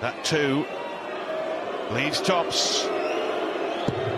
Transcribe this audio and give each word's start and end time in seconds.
That 0.00 0.24
two 0.24 0.64
leads 1.92 2.22
tops 2.22 2.84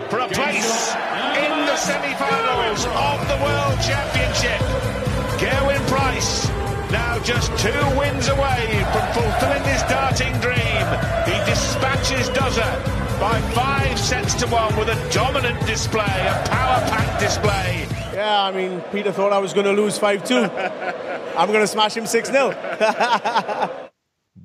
for 0.07 0.19
a 0.19 0.29
place 0.29 0.95
in 1.35 1.51
the 1.67 1.75
semi-finals 1.75 2.85
of 2.87 3.19
the 3.27 3.35
World 3.43 3.77
Championship. 3.83 4.63
Gerwin 5.43 5.85
Price 5.89 6.47
now 6.89 7.19
just 7.23 7.51
two 7.57 7.73
wins 7.99 8.29
away 8.29 8.85
from 8.93 9.05
fulfilling 9.11 9.63
his 9.63 9.81
darting 9.91 10.31
dream. 10.39 10.85
He 11.27 11.35
dispatches 11.51 12.29
Dozer 12.29 13.19
by 13.19 13.41
five 13.51 13.99
sets 13.99 14.35
to 14.35 14.47
one 14.47 14.73
with 14.77 14.87
a 14.87 15.09
dominant 15.11 15.59
display, 15.67 16.03
a 16.03 16.47
power-packed 16.47 17.19
display. 17.19 17.87
Yeah, 18.13 18.43
I 18.43 18.51
mean, 18.51 18.79
Peter 18.93 19.11
thought 19.11 19.33
I 19.33 19.39
was 19.39 19.51
going 19.51 19.65
to 19.65 19.73
lose 19.73 19.99
5-2. 19.99 21.35
I'm 21.37 21.49
going 21.49 21.59
to 21.59 21.67
smash 21.67 21.97
him 21.97 22.05
6-0. 22.05 23.89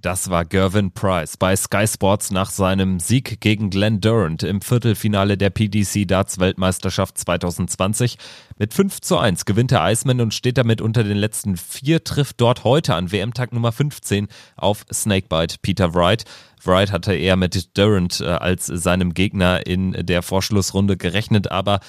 Das 0.01 0.31
war 0.31 0.45
Gervin 0.45 0.93
Price 0.93 1.37
bei 1.37 1.57
Sky 1.57 1.85
Sports 1.89 2.31
nach 2.31 2.51
seinem 2.51 3.01
Sieg 3.01 3.41
gegen 3.41 3.69
Glenn 3.69 4.01
Durant 4.01 4.45
im 4.45 4.61
Viertelfinale 4.61 5.37
der 5.37 5.51
PDC 5.51 6.07
Darts 6.07 6.39
Weltmeisterschaft 6.39 7.19
2020. 7.19 8.17
Mit 8.59 8.75
5 8.75 9.01
zu 9.01 9.19
1 9.19 9.45
gewinnt 9.45 9.73
der 9.73 9.85
Iceman 9.91 10.21
und 10.21 10.35
steht 10.35 10.57
damit 10.57 10.81
unter 10.81 11.03
den 11.03 11.17
letzten 11.17 11.57
vier, 11.57 12.05
trifft 12.05 12.41
dort 12.41 12.63
heute 12.63 12.95
an 12.95 13.11
WM-Tag 13.11 13.53
Nummer 13.53 13.73
15 13.73 14.29
auf 14.55 14.85
Snakebite 14.93 15.57
Peter 15.63 15.93
Wright. 15.95 16.25
Wright 16.63 16.93
hatte 16.93 17.15
eher 17.15 17.35
mit 17.35 17.77
Durant 17.77 18.21
äh, 18.21 18.27
als 18.27 18.67
seinem 18.67 19.15
Gegner 19.15 19.67
in 19.67 19.93
der 20.07 20.23
Vorschlussrunde 20.23 20.97
gerechnet, 20.97 21.51
aber 21.51 21.81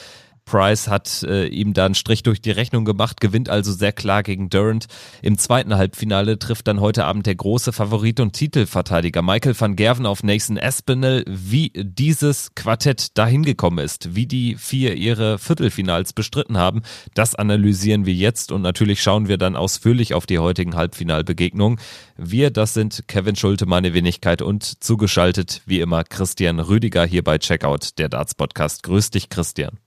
Price 0.49 0.87
hat 0.87 1.21
äh, 1.29 1.45
ihm 1.45 1.75
da 1.75 1.85
einen 1.85 1.93
Strich 1.93 2.23
durch 2.23 2.41
die 2.41 2.49
Rechnung 2.49 2.83
gemacht, 2.83 3.21
gewinnt 3.21 3.49
also 3.49 3.71
sehr 3.71 3.91
klar 3.91 4.23
gegen 4.23 4.49
Durant. 4.49 4.87
Im 5.21 5.37
zweiten 5.37 5.75
Halbfinale 5.75 6.39
trifft 6.39 6.67
dann 6.67 6.81
heute 6.81 7.05
Abend 7.05 7.27
der 7.27 7.35
große 7.35 7.71
Favorit 7.71 8.19
und 8.19 8.33
Titelverteidiger 8.33 9.21
Michael 9.21 9.53
van 9.59 9.75
Gerven 9.75 10.07
auf 10.07 10.23
Nathan 10.23 10.57
Espinel. 10.57 11.23
Wie 11.27 11.71
dieses 11.75 12.55
Quartett 12.55 13.15
dahin 13.15 13.43
gekommen 13.43 13.77
ist, 13.77 14.15
wie 14.15 14.25
die 14.25 14.55
vier 14.55 14.95
ihre 14.95 15.37
Viertelfinals 15.37 16.13
bestritten 16.13 16.57
haben, 16.57 16.81
das 17.13 17.35
analysieren 17.35 18.07
wir 18.07 18.15
jetzt 18.15 18.51
und 18.51 18.63
natürlich 18.63 19.03
schauen 19.03 19.27
wir 19.27 19.37
dann 19.37 19.55
ausführlich 19.55 20.15
auf 20.15 20.25
die 20.25 20.39
heutigen 20.39 20.75
Halbfinalbegegnungen. 20.75 21.79
Wir, 22.17 22.49
das 22.49 22.73
sind 22.73 23.03
Kevin 23.07 23.35
Schulte, 23.35 23.67
meine 23.67 23.93
Wenigkeit 23.93 24.41
und 24.41 24.83
zugeschaltet 24.83 25.61
wie 25.67 25.79
immer 25.79 26.03
Christian 26.03 26.59
Rüdiger 26.59 27.05
hier 27.05 27.23
bei 27.23 27.37
Checkout, 27.37 27.99
der 27.99 28.09
Darts 28.09 28.33
Podcast. 28.33 28.81
Grüß 28.81 29.11
dich, 29.11 29.29
Christian. 29.29 29.77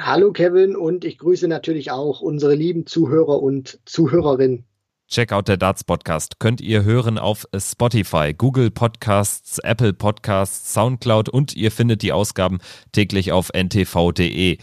Hallo 0.00 0.32
Kevin 0.32 0.76
und 0.76 1.04
ich 1.04 1.18
grüße 1.18 1.48
natürlich 1.48 1.90
auch 1.90 2.20
unsere 2.20 2.54
lieben 2.54 2.86
Zuhörer 2.86 3.42
und 3.42 3.80
Zuhörerinnen. 3.84 4.64
Checkout 5.08 5.48
der 5.48 5.56
Darts 5.56 5.82
Podcast 5.82 6.38
könnt 6.38 6.60
ihr 6.60 6.84
hören 6.84 7.18
auf 7.18 7.48
Spotify, 7.58 8.32
Google 8.32 8.70
Podcasts, 8.70 9.58
Apple 9.58 9.92
Podcasts, 9.92 10.72
Soundcloud 10.72 11.28
und 11.28 11.56
ihr 11.56 11.72
findet 11.72 12.02
die 12.02 12.12
Ausgaben 12.12 12.58
täglich 12.92 13.32
auf 13.32 13.50
ntv.de. 13.52 14.58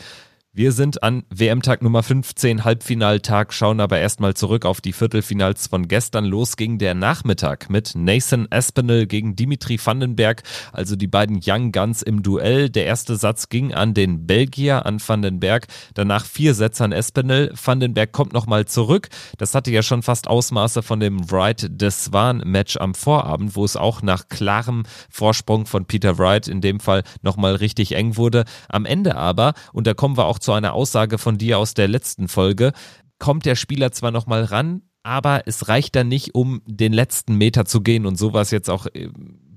Wir 0.57 0.71
sind 0.71 1.03
an 1.03 1.23
WM-Tag 1.29 1.81
Nummer 1.81 2.01
15, 2.01 2.63
Halbfinaltag, 2.63 3.51
schauen 3.51 3.81
aber 3.81 3.99
erstmal 3.99 4.35
zurück 4.35 4.63
auf 4.63 4.79
die 4.79 4.93
Viertelfinals 4.93 5.67
von 5.67 5.89
gestern. 5.89 6.23
Los 6.23 6.55
ging 6.55 6.77
der 6.77 6.93
Nachmittag 6.93 7.69
mit 7.69 7.91
Nathan 7.93 8.47
Aspinall 8.51 9.05
gegen 9.05 9.35
Dimitri 9.35 9.77
Vandenberg, 9.83 10.43
also 10.71 10.95
die 10.95 11.07
beiden 11.07 11.41
Young 11.45 11.73
Guns 11.73 12.01
im 12.01 12.23
Duell. 12.23 12.69
Der 12.69 12.85
erste 12.85 13.17
Satz 13.17 13.49
ging 13.49 13.73
an 13.73 13.93
den 13.93 14.27
Belgier, 14.27 14.85
an 14.85 15.01
Vandenberg, 15.05 15.67
danach 15.93 16.25
vier 16.25 16.53
Sätze 16.53 16.85
an 16.85 16.93
Aspinall. 16.93 17.51
Vandenberg 17.61 18.13
kommt 18.13 18.31
nochmal 18.31 18.63
zurück. 18.63 19.09
Das 19.37 19.55
hatte 19.55 19.71
ja 19.71 19.83
schon 19.83 20.03
fast 20.03 20.29
Ausmaße 20.29 20.83
von 20.83 21.01
dem 21.01 21.29
Wright 21.31 21.69
Swan 21.91 22.37
Match 22.45 22.77
am 22.77 22.95
Vorabend, 22.95 23.57
wo 23.57 23.65
es 23.65 23.75
auch 23.75 24.01
nach 24.01 24.29
klarem 24.29 24.83
Vorsprung 25.09 25.65
von 25.65 25.83
Peter 25.83 26.17
Wright 26.17 26.47
in 26.47 26.61
dem 26.61 26.79
Fall 26.79 27.03
nochmal 27.21 27.55
richtig 27.55 27.91
eng 27.91 28.15
wurde. 28.15 28.45
Am 28.69 28.85
Ende 28.85 29.17
aber, 29.17 29.53
und 29.73 29.85
da 29.85 29.93
kommen 29.93 30.15
wir 30.15 30.23
auch 30.27 30.39
zu 30.45 30.53
einer 30.53 30.73
Aussage 30.73 31.17
von 31.17 31.37
dir 31.37 31.59
aus 31.59 31.73
der 31.73 31.87
letzten 31.87 32.27
Folge, 32.27 32.71
kommt 33.19 33.45
der 33.45 33.55
Spieler 33.55 33.91
zwar 33.91 34.11
nochmal 34.11 34.43
ran, 34.43 34.83
aber 35.03 35.43
es 35.45 35.67
reicht 35.67 35.95
dann 35.95 36.07
nicht, 36.07 36.33
um 36.33 36.61
den 36.65 36.93
letzten 36.93 37.35
Meter 37.35 37.65
zu 37.65 37.81
gehen 37.81 38.05
und 38.05 38.17
sowas 38.17 38.51
jetzt 38.51 38.69
auch 38.69 38.87
äh, 38.93 39.09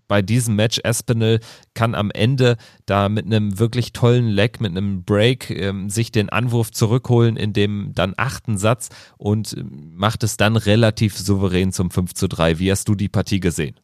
bei 0.09 0.23
diesem 0.23 0.57
Match. 0.57 0.81
Aspinall 0.83 1.41
kann 1.75 1.95
am 1.95 2.11
Ende 2.11 2.57
da 2.87 3.09
mit 3.09 3.27
einem 3.27 3.59
wirklich 3.59 3.93
tollen 3.93 4.29
Leg, 4.29 4.61
mit 4.61 4.71
einem 4.71 5.05
Break 5.05 5.51
ähm, 5.51 5.91
sich 5.91 6.11
den 6.11 6.31
Anwurf 6.31 6.73
zurückholen 6.73 7.37
in 7.37 7.53
dem 7.53 7.93
dann 7.95 8.15
achten 8.17 8.59
Satz 8.59 8.89
und 9.17 9.53
äh, 9.53 9.63
macht 9.63 10.25
es 10.25 10.37
dann 10.37 10.57
relativ 10.57 11.17
souverän 11.17 11.73
zum 11.73 11.91
5 11.91 12.15
zu 12.15 12.29
3. 12.29 12.59
Wie 12.59 12.71
hast 12.71 12.89
du 12.89 12.95
die 12.95 13.09
Partie 13.09 13.41
gesehen? 13.41 13.79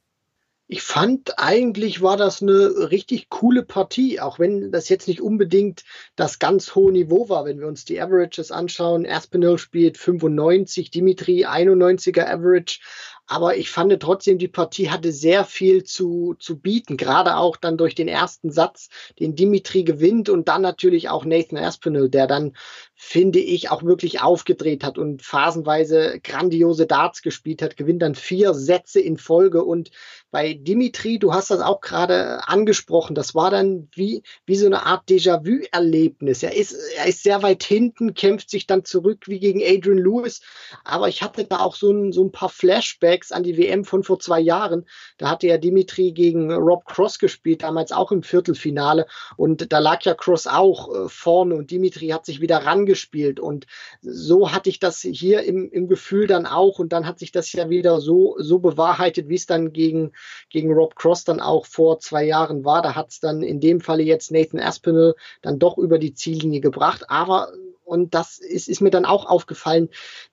Ich 0.67 0.81
fand 0.81 1.39
eigentlich 1.39 2.01
war 2.01 2.17
das 2.17 2.41
eine 2.41 2.91
richtig 2.91 3.29
coole 3.29 3.63
Partie, 3.65 4.19
auch 4.21 4.39
wenn 4.39 4.73
das 4.73 4.89
jetzt 4.89 5.09
nicht 5.09 5.21
unbedingt 5.21 5.85
das 6.17 6.39
ganz 6.39 6.75
hohe 6.75 6.91
Niveau 6.91 7.29
war. 7.29 7.45
Wenn 7.45 7.61
wir 7.61 7.67
uns 7.67 7.85
die 7.85 8.01
Averages 8.01 8.51
anschauen, 8.51 9.07
Aspinall 9.07 9.59
spielt 9.59 9.99
95, 9.99 10.91
Dimitri 10.91 11.45
91er 11.45 12.27
Average. 12.27 12.81
Aber 13.27 13.57
ich 13.57 13.71
fand 13.71 13.99
trotzdem, 14.01 14.39
die 14.39 14.49
Partie 14.49 14.91
hatte 14.91 15.13
sehr 15.13 15.45
viel 15.45 15.85
zu, 15.85 16.35
zu 16.39 16.59
bieten, 16.59 16.97
gerade 16.97 17.37
auch 17.37 17.57
dann 17.57 17.79
durch 17.79 17.95
den 17.95 18.09
ersten 18.09 18.51
Satz, 18.51 18.89
den 19.19 19.35
Dimitri 19.35 19.83
gewinnt 19.85 20.29
und 20.29 20.49
dann 20.49 20.63
natürlich 20.63 21.09
auch 21.09 21.25
Nathan 21.25 21.59
Aspinall, 21.59 22.11
der 22.11 22.27
dann 22.27 22.55
finde 22.97 23.41
ich, 23.41 23.71
auch 23.71 23.83
wirklich 23.83 24.23
aufgedreht 24.23 24.85
hat 24.85 24.99
und 24.99 25.23
phasenweise 25.23 26.21
grandiose 26.23 26.87
Darts 26.87 27.23
gespielt 27.23 27.61
hat, 27.61 27.77
gewinnt 27.77 28.03
dann 28.03 28.15
vier 28.15 28.55
Sätze 28.55 29.01
in 29.01 29.19
Folge. 29.19 29.65
Und 29.65 29.91
bei 30.31 30.55
Dimitri, 30.55 31.19
du 31.19 31.33
hast 31.33 31.51
das 31.51 31.61
auch 31.61 31.81
gerade 31.81 32.47
angesprochen, 32.47 33.15
das 33.15 33.35
war 33.35 33.51
dann 33.51 33.89
wie, 33.95 34.23
wie 34.47 34.57
so 34.57 34.67
eine 34.67 34.87
Art 34.87 35.09
Déjà-vu-Erlebnis. 35.09 36.43
Er 36.43 36.57
ist, 36.57 36.77
er 36.97 37.07
ist 37.07 37.25
sehr 37.25 37.43
weit 37.43 37.65
hinten, 37.65 38.15
kämpft 38.15 38.49
sich 38.49 38.67
dann 38.67 38.85
zurück 38.85 39.25
wie 39.27 39.41
gegen 39.41 39.61
Adrian 39.63 39.99
Lewis. 39.99 40.41
Aber 40.85 41.09
ich 41.09 41.23
hatte 41.23 41.45
da 41.45 41.61
auch 41.61 41.75
so 41.75 41.91
ein, 41.91 42.13
so 42.13 42.25
ein 42.25 42.33
paar 42.33 42.49
Flashbacks 42.49 43.33
an 43.33 43.43
die 43.43 43.59
WM 43.59 43.85
von 43.85 44.05
vor 44.05 44.21
zwei 44.21 44.41
Jahren. 44.41 44.87
Da 45.19 45.31
hatte 45.31 45.49
ja 45.49 45.59
Dimitri 45.59 46.13
gegen 46.13 46.53
Rob 46.53 46.85
Cross 46.85 47.19
gespielt, 47.19 47.63
damals 47.63 47.91
auch 47.91 48.13
im 48.13 48.23
Viertelfinale. 48.23 49.07
Und 49.37 49.73
da 49.73 49.79
lag 49.81 50.03
ja 50.03 50.15
Cross 50.15 50.47
auch 50.47 50.95
äh, 50.95 51.09
vorne 51.09 51.57
und 51.57 51.71
Dimitri 51.71 52.09
hat 52.09 52.25
sich 52.25 52.41
wieder 52.41 52.59
ran 52.59 52.84
angespielt. 52.85 53.41
Und 53.41 53.67
so 54.03 54.53
hatte 54.53 54.69
ich 54.69 54.79
das 54.79 55.01
hier 55.01 55.43
im, 55.43 55.71
im 55.71 55.89
Gefühl 55.89 56.27
dann 56.27 56.47
auch. 56.47 56.79
Und 56.79 56.93
dann 56.93 57.07
hat 57.07 57.19
sich 57.19 57.33
das 57.33 57.53
ja 57.53 57.71
wieder 57.71 58.01
so, 58.01 58.37
so 58.39 58.59
bewahrheitet, 58.59 59.29
wie 59.29 59.35
es 59.35 59.47
dann 59.47 59.73
gegen, 59.73 60.13
gegen 60.51 60.73
Rob 60.73 60.95
Cross 60.95 61.25
dann 61.25 61.41
auch 61.41 61.67
vor 61.67 61.99
zwei 61.99 62.25
Jahren 62.25 62.65
war. 62.65 62.83
Da 62.83 62.95
hat 62.95 63.11
es 63.11 63.21
dann 63.21 63.43
in 63.43 63.61
dem 63.61 63.81
Falle 63.81 64.03
jetzt 64.03 64.31
Nathan 64.31 64.61
Aspinall 64.61 65.15
dann 65.43 65.59
doch 65.59 65.79
über 65.79 65.99
die 65.99 66.15
Ziellinie 66.15 66.61
gebracht. 66.61 67.05
Aber 67.09 67.53
und 67.85 68.15
das 68.15 68.39
ist, 68.39 68.69
ist 68.69 68.81
mir 68.81 68.91
dann 68.91 69.05
auch 69.05 69.27
aufgefallen. 69.27 69.91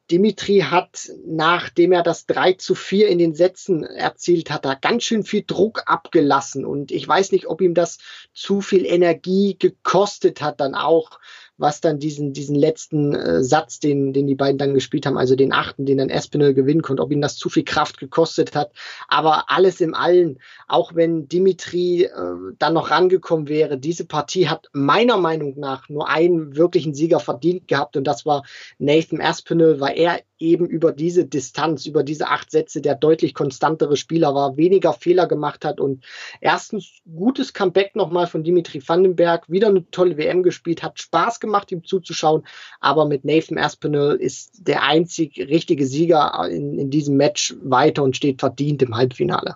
Dimitri 0.10 0.60
hat, 0.60 1.10
nachdem 1.26 1.92
er 1.92 2.02
das 2.02 2.26
3 2.26 2.54
zu 2.54 2.76
4 2.76 3.10
in 3.10 3.18
den 3.18 3.34
Sätzen 3.34 3.84
erzielt 3.84 4.50
hat, 4.50 4.66
da 4.66 4.74
ganz 4.74 5.04
schön 5.04 5.24
viel 5.24 5.44
Druck 5.46 5.84
abgelassen. 5.86 6.66
Und 6.66 6.92
ich 6.92 7.08
weiß 7.08 7.32
nicht, 7.32 7.48
ob 7.48 7.62
ihm 7.62 7.74
das 7.74 7.98
zu 8.34 8.62
viel 8.62 8.86
Energie 8.86 9.58
gekostet 9.60 10.42
hat, 10.42 10.60
dann 10.60 10.76
auch 10.76 11.20
was 11.62 11.80
dann 11.80 12.00
diesen, 12.00 12.34
diesen 12.34 12.56
letzten 12.56 13.14
äh, 13.14 13.44
Satz, 13.44 13.80
den, 13.80 14.14
den 14.14 14.28
die 14.28 14.36
beiden 14.36 14.58
dann 14.58 14.74
gespielt 14.74 15.06
haben, 15.06 15.18
also 15.18 15.36
den 15.36 15.54
achten, 15.54 15.86
den 15.86 16.00
dann 16.00 16.10
Espinel 16.10 16.54
gewinnen 16.54 16.82
konnte, 16.82 17.04
ob 17.04 17.12
ihm 17.12 17.22
das 17.22 17.38
zu 17.38 17.50
viel 17.50 17.64
Kraft 17.64 18.00
gekostet 18.00 18.56
hat. 18.56 18.72
Aber 19.08 19.50
alles 19.50 19.80
im 19.80 19.94
Allen, 19.94 20.40
auch 20.68 20.96
wenn 20.96 21.28
Dimitri 21.28 22.04
äh, 22.04 22.10
dann 22.58 22.74
noch 22.74 22.90
rangekommen 22.90 23.48
wäre, 23.48 23.78
diese 23.78 24.06
Partie 24.06 24.50
hat 24.50 24.68
meiner 24.74 25.18
Meinung 25.18 25.60
nach 25.60 25.88
nur 25.88 26.10
einen 26.10 26.56
wirklichen 26.56 26.94
Sieger 26.94 27.20
verdient 27.20 27.68
gehabt 27.68 27.96
und 27.96 28.06
das 28.06 28.26
war 28.26 28.44
Nathan 28.80 29.22
Aspinall, 29.22 29.80
weil 29.80 29.98
er 29.98 30.20
eben 30.42 30.66
über 30.66 30.92
diese 30.92 31.26
Distanz, 31.26 31.86
über 31.86 32.04
diese 32.04 32.28
acht 32.28 32.52
Sätze 32.52 32.82
der 32.82 32.96
deutlich 32.96 33.34
konstantere 33.34 33.96
Spieler 33.96 34.34
war, 34.34 34.58
weniger 34.58 34.94
Fehler 34.94 35.28
gemacht 35.28 35.64
hat 35.64 35.80
und 35.80 36.04
erstens 36.42 37.02
gutes 37.16 37.54
Comeback 37.54 37.96
nochmal 37.96 38.28
von 38.28 38.44
Dimitri 38.44 38.82
Vandenberg, 38.86 39.50
wieder 39.50 39.68
eine 39.68 39.90
tolle 39.92 40.18
WM 40.18 40.42
gespielt, 40.44 40.84
hat 40.84 41.00
Spaß 41.00 41.40
gemacht, 41.40 41.51
ihm 41.72 41.84
zuzuschauen, 41.84 42.44
aber 42.80 43.06
mit 43.06 43.26
Nathan 43.26 43.58
Aspinall 43.58 44.16
ist 44.16 44.68
der 44.68 44.84
einzig 44.84 45.38
richtige 45.38 45.86
Sieger 45.86 46.48
in, 46.50 46.78
in 46.78 46.90
diesem 46.90 47.18
Match 47.18 47.56
weiter 47.64 48.04
und 48.04 48.16
steht 48.16 48.40
verdient 48.40 48.82
im 48.82 48.96
Halbfinale. 48.96 49.56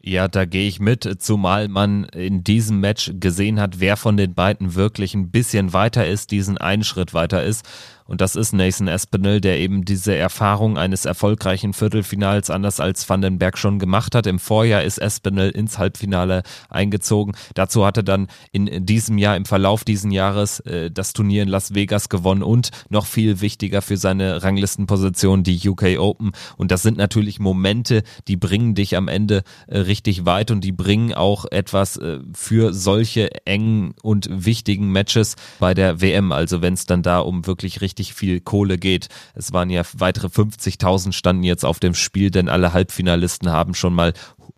Ja, 0.00 0.28
da 0.28 0.44
gehe 0.44 0.68
ich 0.68 0.78
mit, 0.78 1.20
zumal 1.20 1.68
man 1.68 2.04
in 2.04 2.44
diesem 2.44 2.80
Match 2.80 3.12
gesehen 3.18 3.60
hat, 3.60 3.80
wer 3.80 3.96
von 3.96 4.16
den 4.16 4.32
beiden 4.32 4.74
wirklich 4.74 5.14
ein 5.14 5.30
bisschen 5.30 5.72
weiter 5.72 6.06
ist, 6.06 6.30
diesen 6.30 6.56
einen 6.56 6.84
Schritt 6.84 7.14
weiter 7.14 7.42
ist. 7.42 7.66
Und 8.08 8.22
das 8.22 8.36
ist 8.36 8.52
Nathan 8.54 8.88
Espinel, 8.88 9.40
der 9.40 9.60
eben 9.60 9.84
diese 9.84 10.16
Erfahrung 10.16 10.78
eines 10.78 11.04
erfolgreichen 11.04 11.74
Viertelfinals 11.74 12.48
anders 12.48 12.80
als 12.80 13.08
Vandenberg 13.08 13.58
schon 13.58 13.78
gemacht 13.78 14.14
hat. 14.14 14.26
Im 14.26 14.38
Vorjahr 14.38 14.82
ist 14.82 14.98
Espinel 14.98 15.50
ins 15.50 15.78
Halbfinale 15.78 16.42
eingezogen. 16.70 17.34
Dazu 17.54 17.84
hatte 17.84 18.02
dann 18.02 18.28
in 18.50 18.86
diesem 18.86 19.18
Jahr, 19.18 19.36
im 19.36 19.44
Verlauf 19.44 19.84
dieses 19.84 20.10
Jahres, 20.10 20.60
äh, 20.60 20.90
das 20.90 21.12
Turnier 21.12 21.42
in 21.42 21.48
Las 21.48 21.74
Vegas 21.74 22.08
gewonnen 22.08 22.42
und 22.42 22.70
noch 22.88 23.04
viel 23.04 23.42
wichtiger 23.42 23.82
für 23.82 23.98
seine 23.98 24.42
Ranglistenposition 24.42 25.42
die 25.42 25.68
UK 25.68 25.98
Open. 25.98 26.32
Und 26.56 26.70
das 26.70 26.82
sind 26.82 26.96
natürlich 26.96 27.40
Momente, 27.40 28.02
die 28.26 28.36
bringen 28.36 28.74
dich 28.74 28.96
am 28.96 29.08
Ende 29.08 29.42
äh, 29.66 29.78
richtig 29.80 30.24
weit 30.24 30.50
und 30.50 30.62
die 30.62 30.72
bringen 30.72 31.12
auch 31.12 31.44
etwas 31.50 31.98
äh, 31.98 32.20
für 32.32 32.72
solche 32.72 33.44
engen 33.44 33.94
und 34.02 34.28
wichtigen 34.30 34.90
Matches 34.92 35.36
bei 35.58 35.74
der 35.74 36.00
WM. 36.00 36.32
Also 36.32 36.62
wenn 36.62 36.72
es 36.72 36.86
dann 36.86 37.02
da 37.02 37.18
um 37.18 37.46
wirklich 37.46 37.82
richtig 37.82 37.97
viel 38.14 38.40
Kohle 38.40 38.78
geht. 38.78 39.08
Es 39.34 39.52
waren 39.52 39.70
ja 39.70 39.82
weitere 39.96 40.28
50.000 40.28 41.12
standen 41.12 41.42
jetzt 41.42 41.64
auf 41.64 41.80
dem 41.80 41.94
Spiel, 41.94 42.30
denn 42.30 42.48
alle 42.48 42.72
Halbfinalisten 42.72 43.50
haben 43.50 43.74
schon 43.74 43.94
mal 43.94 44.12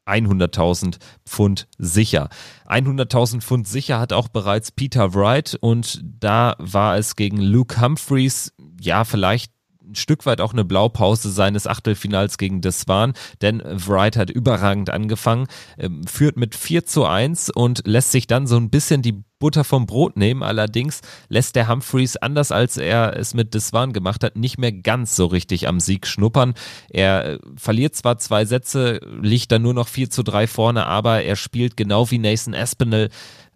100.000 0.06 0.98
Pfund 1.24 1.68
sicher. 1.78 2.28
100.000 2.66 3.40
Pfund 3.40 3.68
sicher 3.68 3.98
hat 4.00 4.12
auch 4.12 4.28
bereits 4.28 4.72
Peter 4.72 5.14
Wright 5.14 5.56
und 5.60 6.00
da 6.02 6.56
war 6.58 6.96
es 6.96 7.16
gegen 7.16 7.40
Luke 7.40 7.80
Humphreys, 7.80 8.52
ja, 8.80 9.04
vielleicht 9.04 9.52
ein 9.90 9.94
Stück 9.96 10.26
weit 10.26 10.40
auch 10.40 10.52
eine 10.52 10.64
Blaupause 10.64 11.30
seines 11.30 11.66
Achtelfinals 11.66 12.38
gegen 12.38 12.60
Deswan, 12.60 13.14
denn 13.42 13.62
Wright 13.64 14.16
hat 14.16 14.30
überragend 14.30 14.90
angefangen, 14.90 15.46
ähm, 15.78 16.06
führt 16.06 16.36
mit 16.36 16.54
4 16.54 16.86
zu 16.86 17.04
1 17.04 17.50
und 17.50 17.82
lässt 17.86 18.12
sich 18.12 18.26
dann 18.26 18.46
so 18.46 18.56
ein 18.56 18.70
bisschen 18.70 19.02
die 19.02 19.22
Butter 19.40 19.64
vom 19.64 19.86
Brot 19.86 20.16
nehmen. 20.16 20.42
Allerdings 20.42 21.00
lässt 21.28 21.56
der 21.56 21.68
Humphreys, 21.68 22.16
anders 22.16 22.52
als 22.52 22.76
er 22.76 23.16
es 23.16 23.34
mit 23.34 23.54
Deswan 23.54 23.92
gemacht 23.92 24.22
hat, 24.22 24.36
nicht 24.36 24.58
mehr 24.58 24.70
ganz 24.70 25.16
so 25.16 25.26
richtig 25.26 25.66
am 25.66 25.80
Sieg 25.80 26.06
schnuppern. 26.06 26.54
Er 26.90 27.24
äh, 27.24 27.38
verliert 27.56 27.96
zwar 27.96 28.18
zwei 28.18 28.44
Sätze, 28.44 29.00
liegt 29.20 29.50
dann 29.50 29.62
nur 29.62 29.74
noch 29.74 29.88
4 29.88 30.10
zu 30.10 30.22
3 30.22 30.46
vorne, 30.46 30.86
aber 30.86 31.22
er 31.22 31.36
spielt 31.36 31.76
genau 31.76 32.10
wie 32.10 32.18
Nathan 32.18 32.54
Aspinall 32.54 33.08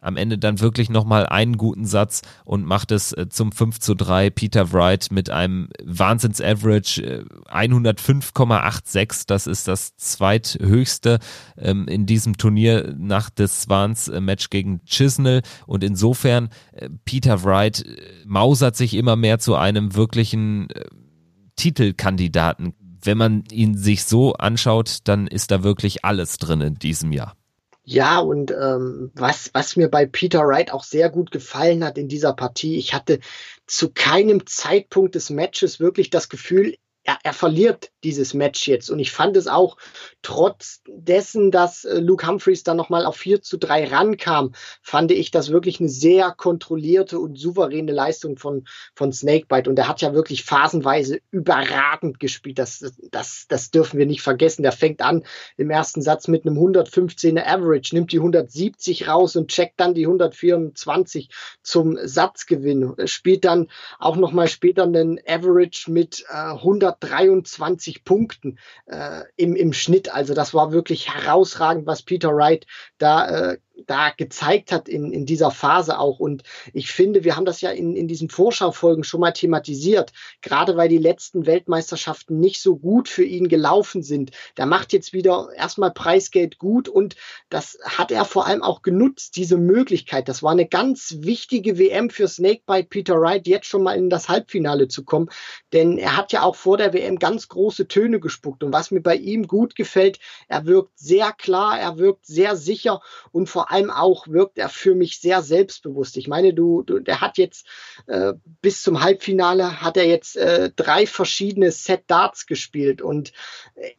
am 0.05 0.17
Ende 0.17 0.39
dann 0.39 0.61
wirklich 0.61 0.91
nochmal 0.91 1.27
einen 1.27 1.57
guten 1.57 1.87
Satz 1.87 2.23
und 2.45 2.65
macht 2.65 2.93
es 2.93 3.13
äh, 3.13 3.29
zum 3.29 3.53
5 3.53 3.81
zu 3.81 3.95
3. 3.95 4.31
Peter 4.31 4.73
Wright 4.73 5.09
mit 5.11 5.31
einem 5.31 5.69
Wahnsinns-Average 5.83 7.25
105,86. 7.49 9.23
Äh, 9.23 9.25
das 9.27 9.47
ist 9.47 9.67
das 9.67 9.97
zweithöchste 9.97 11.19
ähm, 11.57 11.89
in 11.89 12.07
diesem 12.07 12.37
Turnier 12.37 12.95
nach 12.97 13.31
des 13.31 13.63
Swans-Match 13.63 14.51
gegen 14.51 14.85
Chisnell. 14.85 15.43
Und 15.67 15.83
insofern, 15.83 16.51
äh, 16.73 16.89
Peter 17.05 17.43
Wright 17.45 17.85
mausert 18.27 18.77
sich 18.77 18.95
immer 18.95 19.17
mehr 19.17 19.39
zu 19.39 19.55
einem 19.55 19.95
wirklichen 19.95 20.69
Titelkandidaten. 21.57 22.75
Wenn 23.03 23.19
man 23.19 23.45
ihn 23.51 23.77
sich 23.77 24.05
so 24.05 24.35
anschaut, 24.35 24.99
dann 25.05 25.27
ist 25.27 25.51
da 25.51 25.63
wirklich 25.63 26.05
alles 26.05 26.39
drin 26.39 26.61
in 26.61 26.75
diesem 26.75 27.13
Jahr. 27.13 27.35
Ja, 27.87 28.19
und 28.19 28.51
ähm, 28.51 29.11
was, 29.15 29.51
was 29.53 29.77
mir 29.77 29.89
bei 29.91 30.07
Peter 30.07 30.41
Wright 30.47 30.73
auch 30.73 30.85
sehr 30.85 31.11
gut 31.11 31.31
gefallen 31.31 31.85
hat 31.85 31.99
in 31.99 32.09
dieser 32.09 32.33
Partie, 32.33 32.77
ich 32.79 32.95
hatte 32.95 33.21
zu 33.67 33.91
keinem 33.93 34.47
Zeitpunkt 34.47 35.15
des 35.15 35.29
Matches 35.29 35.81
wirklich 35.81 36.09
das 36.09 36.31
Gefühl, 36.31 36.77
er, 37.05 37.19
er 37.23 37.33
verliert 37.33 37.91
dieses 38.03 38.35
Match 38.35 38.67
jetzt. 38.67 38.91
Und 38.91 38.99
ich 38.99 39.13
fand 39.13 39.37
es 39.37 39.47
auch 39.47 39.77
trotz 40.23 40.83
dessen, 40.87 41.51
dass 41.51 41.85
äh, 41.85 42.01
Luke 42.01 42.27
Humphreys 42.27 42.65
dann 42.65 42.77
nochmal 42.77 43.05
auf 43.05 43.17
4 43.17 43.43
zu 43.43 43.59
3 43.59 43.89
rankam, 43.89 44.53
fand 44.83 45.13
ich 45.13 45.31
das 45.31 45.51
wirklich 45.51 45.81
eine 45.81 45.89
sehr 45.89 46.33
kontrollierte 46.33 47.19
und 47.19 47.39
souveräne 47.39 47.93
Leistung 47.93 48.39
von, 48.39 48.67
von 48.95 49.13
Snakebite. 49.13 49.69
Und 49.69 49.79
er 49.79 49.89
hat 49.89 50.01
ja 50.01 50.15
wirklich 50.15 50.45
phasenweise 50.45 51.21
überragend 51.31 52.21
gespielt. 52.21 52.59
Das, 52.59 52.95
das, 53.11 53.47
das 53.49 53.71
dürfen 53.71 53.99
wir 53.99 54.07
nicht 54.07 54.23
vergessen. 54.23 54.63
Der 54.63 54.73
fängt 54.73 55.03
an 55.03 55.25
im 55.57 55.71
ersten 55.71 56.01
Satz 56.01 56.29
mit 56.29 56.47
einem 56.47 56.59
115er 56.59 57.45
Average, 57.47 57.95
nimmt 57.95 58.13
die 58.13 58.19
170 58.19 59.09
raus 59.09 59.37
und 59.37 59.49
checkt 59.49 59.79
dann 59.79 59.95
die 59.95 60.07
124 60.07 61.29
zum 61.63 61.99
Satzgewinn. 62.03 62.95
Spielt 63.07 63.45
dann 63.45 63.69
auch 63.99 64.17
nochmal 64.17 64.49
später 64.49 64.85
einen 64.85 65.21
Average 65.27 65.91
mit 65.91 66.25
äh, 66.31 66.53
123 67.03 67.85
20 67.85 68.05
Punkten 68.05 68.59
äh, 68.87 69.23
im, 69.37 69.57
im 69.57 69.73
Schnitt. 69.73 70.13
Also 70.13 70.35
das 70.35 70.55
war 70.55 70.73
wirklich 70.73 71.15
herausragend, 71.15 71.87
was 71.87 72.03
Peter 72.03 72.35
Wright 72.35 72.67
da 72.99 73.29
äh, 73.53 73.59
da 73.87 74.11
gezeigt 74.11 74.73
hat 74.73 74.89
in, 74.89 75.13
in 75.13 75.27
dieser 75.27 75.51
Phase 75.51 75.99
auch. 75.99 76.19
Und 76.19 76.43
ich 76.73 76.91
finde, 76.91 77.25
wir 77.25 77.37
haben 77.37 77.45
das 77.45 77.61
ja 77.61 77.71
in, 77.71 77.95
in 77.97 78.09
diesen 78.09 78.31
Vorschaufolgen 78.31 79.05
schon 79.05 79.21
mal 79.21 79.33
thematisiert, 79.33 80.13
gerade 80.43 80.77
weil 80.77 80.89
die 80.89 80.99
letzten 80.99 81.47
Weltmeisterschaften 81.47 82.39
nicht 82.39 82.61
so 82.61 82.77
gut 82.77 83.09
für 83.09 83.25
ihn 83.25 83.49
gelaufen 83.49 84.03
sind. 84.03 84.31
Der 84.57 84.67
macht 84.67 84.93
jetzt 84.93 85.13
wieder 85.13 85.49
erstmal 85.57 85.93
Preisgeld 85.93 86.59
gut 86.59 86.89
und 86.89 87.17
das 87.49 87.79
hat 87.85 88.11
er 88.11 88.25
vor 88.25 88.47
allem 88.47 88.63
auch 88.63 88.83
genutzt, 88.83 89.37
diese 89.37 89.57
Möglichkeit. 89.57 90.29
Das 90.29 90.43
war 90.43 90.53
eine 90.53 90.67
ganz 90.67 91.17
wichtige 91.21 91.79
WM 91.79 92.11
für 92.11 92.29
Snakebite 92.29 92.89
Peter 92.89 93.21
Wright, 93.21 93.47
jetzt 93.47 93.67
schon 93.67 93.83
mal 93.83 93.97
in 93.97 94.11
das 94.11 94.29
Halbfinale 94.29 94.89
zu 94.89 95.05
kommen. 95.05 95.29
Denn 95.73 95.99
er 95.99 96.17
hat 96.17 96.33
ja 96.33 96.43
auch 96.43 96.57
vor 96.57 96.77
der 96.77 96.93
WM 96.93 97.19
ganz 97.19 97.49
große 97.49 97.89
Töne 97.89 98.21
gespuckt. 98.21 98.63
Und 98.63 98.73
was 98.73 98.91
mir 98.91 99.01
bei 99.01 99.17
ihm 99.17 99.47
gut 99.47 99.75
gefällt, 99.75 100.19
er 100.49 100.67
wirkt 100.67 100.99
sehr 100.99 101.33
klar, 101.33 101.79
er 101.79 101.99
wirkt 101.99 102.27
sehr 102.27 102.57
sicher 102.57 103.01
und 103.33 103.49
vor 103.49 103.71
allem 103.71 103.74
auch 103.91 104.29
wirkt 104.29 104.59
er 104.59 104.69
für 104.69 104.95
mich 104.95 105.21
sehr 105.21 105.43
selbstbewusst. 105.43 106.17
Ich 106.17 106.29
meine, 106.29 106.55
du, 106.55 106.83
du 106.83 106.99
der 106.99 107.21
hat 107.21 107.39
jetzt 107.39 107.67
äh, 108.07 108.35
bis 108.63 108.83
zum 108.83 109.03
Halbfinale 109.03 109.81
hat 109.81 109.97
er 109.97 110.07
jetzt 110.07 110.37
äh, 110.37 110.71
drei 110.75 111.07
verschiedene 111.07 111.71
Set 111.71 112.05
Darts 112.07 112.47
gespielt 112.47 113.03
und 113.03 113.33
äh, 113.75 113.91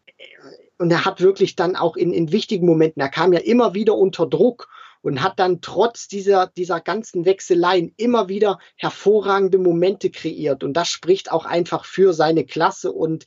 und 0.77 0.91
er 0.91 1.05
hat 1.05 1.21
wirklich 1.21 1.55
dann 1.55 1.75
auch 1.75 1.95
in, 1.95 2.11
in 2.11 2.31
wichtigen 2.31 2.65
Momenten, 2.65 3.01
er 3.01 3.09
kam 3.09 3.31
ja 3.31 3.39
immer 3.39 3.73
wieder 3.73 3.95
unter 3.95 4.25
Druck 4.25 4.67
und 5.01 5.21
hat 5.21 5.39
dann 5.39 5.61
trotz 5.61 6.07
dieser, 6.07 6.47
dieser 6.47 6.81
ganzen 6.81 7.25
Wechseleien 7.25 7.93
immer 7.95 8.27
wieder 8.27 8.59
hervorragende 8.75 9.57
Momente 9.59 10.09
kreiert. 10.09 10.63
Und 10.63 10.73
das 10.73 10.89
spricht 10.89 11.31
auch 11.31 11.45
einfach 11.45 11.85
für 11.85 12.11
seine 12.11 12.43
Klasse 12.43 12.91
und 12.91 13.25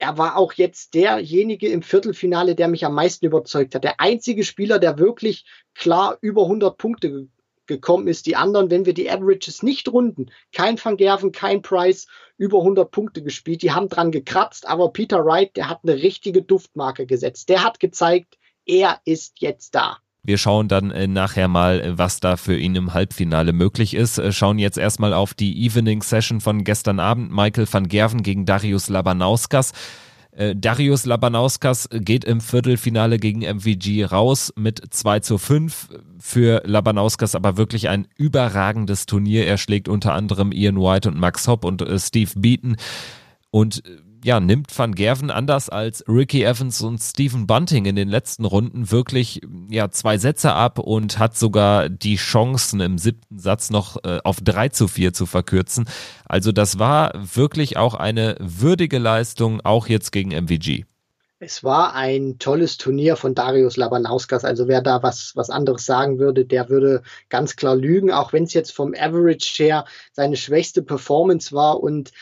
er 0.00 0.16
war 0.16 0.36
auch 0.36 0.54
jetzt 0.54 0.94
derjenige 0.94 1.68
im 1.68 1.82
Viertelfinale, 1.82 2.54
der 2.54 2.68
mich 2.68 2.84
am 2.86 2.94
meisten 2.94 3.26
überzeugt 3.26 3.74
hat. 3.74 3.84
Der 3.84 4.00
einzige 4.00 4.44
Spieler, 4.44 4.78
der 4.78 4.98
wirklich 4.98 5.44
klar 5.74 6.16
über 6.22 6.44
100 6.44 6.76
Punkte 6.78 7.28
gekommen 7.66 8.08
ist. 8.08 8.26
Die 8.26 8.34
anderen, 8.34 8.70
wenn 8.70 8.86
wir 8.86 8.94
die 8.94 9.10
Averages 9.10 9.62
nicht 9.62 9.92
runden, 9.92 10.30
kein 10.52 10.82
Van 10.82 10.96
Gerven, 10.96 11.32
kein 11.32 11.62
Price, 11.62 12.08
über 12.38 12.58
100 12.58 12.90
Punkte 12.90 13.22
gespielt. 13.22 13.62
Die 13.62 13.72
haben 13.72 13.88
dran 13.88 14.10
gekratzt, 14.10 14.66
aber 14.66 14.90
Peter 14.90 15.24
Wright, 15.24 15.54
der 15.56 15.68
hat 15.68 15.80
eine 15.82 15.94
richtige 15.94 16.42
Duftmarke 16.42 17.06
gesetzt. 17.06 17.50
Der 17.50 17.62
hat 17.62 17.78
gezeigt, 17.78 18.38
er 18.64 19.00
ist 19.04 19.40
jetzt 19.40 19.74
da. 19.74 19.98
Wir 20.22 20.36
schauen 20.36 20.68
dann 20.68 20.90
äh, 20.90 21.06
nachher 21.06 21.48
mal, 21.48 21.80
äh, 21.80 21.98
was 21.98 22.20
da 22.20 22.36
für 22.36 22.56
ihn 22.56 22.74
im 22.74 22.92
Halbfinale 22.92 23.52
möglich 23.52 23.94
ist. 23.94 24.18
Äh, 24.18 24.32
schauen 24.32 24.58
jetzt 24.58 24.76
erstmal 24.76 25.14
auf 25.14 25.32
die 25.34 25.64
Evening 25.64 26.02
Session 26.02 26.40
von 26.40 26.64
gestern 26.64 27.00
Abend. 27.00 27.32
Michael 27.32 27.66
van 27.70 27.88
Gerven 27.88 28.22
gegen 28.22 28.44
Darius 28.46 28.88
Labanauskas. 28.88 29.72
Darius 30.54 31.06
Labanauskas 31.06 31.88
geht 31.90 32.24
im 32.24 32.40
Viertelfinale 32.40 33.18
gegen 33.18 33.40
MVG 33.40 34.04
raus 34.04 34.52
mit 34.56 34.80
2 34.88 35.20
zu 35.20 35.38
5. 35.38 35.88
Für 36.20 36.62
Labanauskas 36.64 37.34
aber 37.34 37.56
wirklich 37.56 37.88
ein 37.88 38.06
überragendes 38.16 39.06
Turnier. 39.06 39.46
Er 39.46 39.58
schlägt 39.58 39.88
unter 39.88 40.14
anderem 40.14 40.52
Ian 40.52 40.76
White 40.76 41.08
und 41.08 41.18
Max 41.18 41.48
Hopp 41.48 41.64
und 41.64 41.84
Steve 41.98 42.30
Beaton. 42.36 42.76
Und 43.50 43.82
ja, 44.24 44.40
nimmt 44.40 44.76
Van 44.76 44.94
Gerven 44.94 45.30
anders 45.30 45.68
als 45.68 46.04
Ricky 46.08 46.44
Evans 46.44 46.82
und 46.82 46.98
Stephen 46.98 47.46
Bunting 47.46 47.86
in 47.86 47.96
den 47.96 48.08
letzten 48.08 48.44
Runden 48.44 48.90
wirklich 48.90 49.40
ja 49.70 49.90
zwei 49.90 50.18
Sätze 50.18 50.52
ab 50.52 50.78
und 50.78 51.18
hat 51.18 51.36
sogar 51.36 51.88
die 51.88 52.16
Chancen 52.16 52.80
im 52.80 52.98
siebten 52.98 53.38
Satz 53.38 53.70
noch 53.70 54.02
äh, 54.04 54.18
auf 54.24 54.38
3 54.42 54.68
zu 54.70 54.88
4 54.88 55.12
zu 55.12 55.26
verkürzen. 55.26 55.88
Also 56.26 56.52
das 56.52 56.78
war 56.78 57.12
wirklich 57.34 57.76
auch 57.76 57.94
eine 57.94 58.36
würdige 58.40 58.98
Leistung, 58.98 59.60
auch 59.62 59.88
jetzt 59.88 60.12
gegen 60.12 60.30
MVG. 60.30 60.84
Es 61.42 61.64
war 61.64 61.94
ein 61.94 62.38
tolles 62.38 62.76
Turnier 62.76 63.16
von 63.16 63.34
Darius 63.34 63.78
Labanauskas. 63.78 64.44
Also 64.44 64.68
wer 64.68 64.82
da 64.82 65.02
was, 65.02 65.32
was 65.36 65.48
anderes 65.48 65.86
sagen 65.86 66.18
würde, 66.18 66.44
der 66.44 66.68
würde 66.68 67.02
ganz 67.30 67.56
klar 67.56 67.76
lügen, 67.76 68.12
auch 68.12 68.34
wenn 68.34 68.44
es 68.44 68.52
jetzt 68.52 68.72
vom 68.72 68.92
Average 68.94 69.54
her 69.56 69.86
seine 70.12 70.36
schwächste 70.36 70.82
Performance 70.82 71.52
war 71.52 71.82
und 71.82 72.12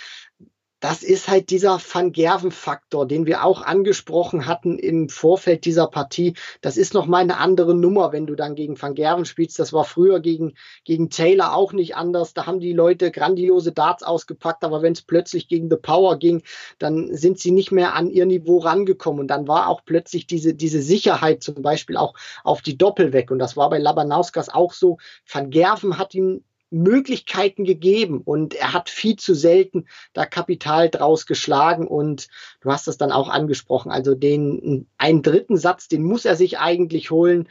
das 0.80 1.02
ist 1.02 1.28
halt 1.28 1.50
dieser 1.50 1.80
Van 1.80 2.12
Gerven-Faktor, 2.12 3.06
den 3.06 3.26
wir 3.26 3.44
auch 3.44 3.62
angesprochen 3.62 4.46
hatten 4.46 4.78
im 4.78 5.08
Vorfeld 5.08 5.64
dieser 5.64 5.88
Partie. 5.88 6.34
Das 6.60 6.76
ist 6.76 6.94
nochmal 6.94 7.22
eine 7.22 7.38
andere 7.38 7.74
Nummer, 7.74 8.12
wenn 8.12 8.26
du 8.26 8.36
dann 8.36 8.54
gegen 8.54 8.80
Van 8.80 8.94
Gerven 8.94 9.24
spielst. 9.24 9.58
Das 9.58 9.72
war 9.72 9.84
früher 9.84 10.20
gegen, 10.20 10.54
gegen 10.84 11.10
Taylor 11.10 11.54
auch 11.54 11.72
nicht 11.72 11.96
anders. 11.96 12.32
Da 12.32 12.46
haben 12.46 12.60
die 12.60 12.72
Leute 12.72 13.10
grandiose 13.10 13.72
Darts 13.72 14.04
ausgepackt, 14.04 14.62
aber 14.62 14.80
wenn 14.82 14.92
es 14.92 15.02
plötzlich 15.02 15.48
gegen 15.48 15.68
The 15.68 15.76
Power 15.76 16.16
ging, 16.16 16.42
dann 16.78 17.14
sind 17.14 17.40
sie 17.40 17.50
nicht 17.50 17.72
mehr 17.72 17.94
an 17.94 18.10
ihr 18.10 18.26
Niveau 18.26 18.58
rangekommen. 18.58 19.20
Und 19.20 19.28
dann 19.28 19.48
war 19.48 19.68
auch 19.68 19.84
plötzlich 19.84 20.26
diese, 20.26 20.54
diese 20.54 20.80
Sicherheit 20.80 21.42
zum 21.42 21.60
Beispiel 21.62 21.96
auch 21.96 22.14
auf 22.44 22.62
die 22.62 22.78
Doppel 22.78 23.12
weg. 23.12 23.32
Und 23.32 23.40
das 23.40 23.56
war 23.56 23.68
bei 23.68 23.78
Labanauskas 23.78 24.48
auch 24.48 24.72
so. 24.72 24.98
Van 25.26 25.50
Gerven 25.50 25.98
hat 25.98 26.14
ihm 26.14 26.44
Möglichkeiten 26.70 27.64
gegeben 27.64 28.20
und 28.24 28.54
er 28.54 28.72
hat 28.72 28.90
viel 28.90 29.16
zu 29.16 29.34
selten 29.34 29.86
da 30.12 30.26
Kapital 30.26 30.90
draus 30.90 31.26
geschlagen 31.26 31.86
und 31.86 32.28
du 32.60 32.70
hast 32.70 32.88
es 32.88 32.98
dann 32.98 33.12
auch 33.12 33.28
angesprochen, 33.28 33.90
also 33.90 34.14
den 34.14 34.86
einen 34.98 35.22
dritten 35.22 35.56
Satz, 35.56 35.88
den 35.88 36.02
muss 36.02 36.24
er 36.24 36.36
sich 36.36 36.58
eigentlich 36.58 37.10
holen. 37.10 37.48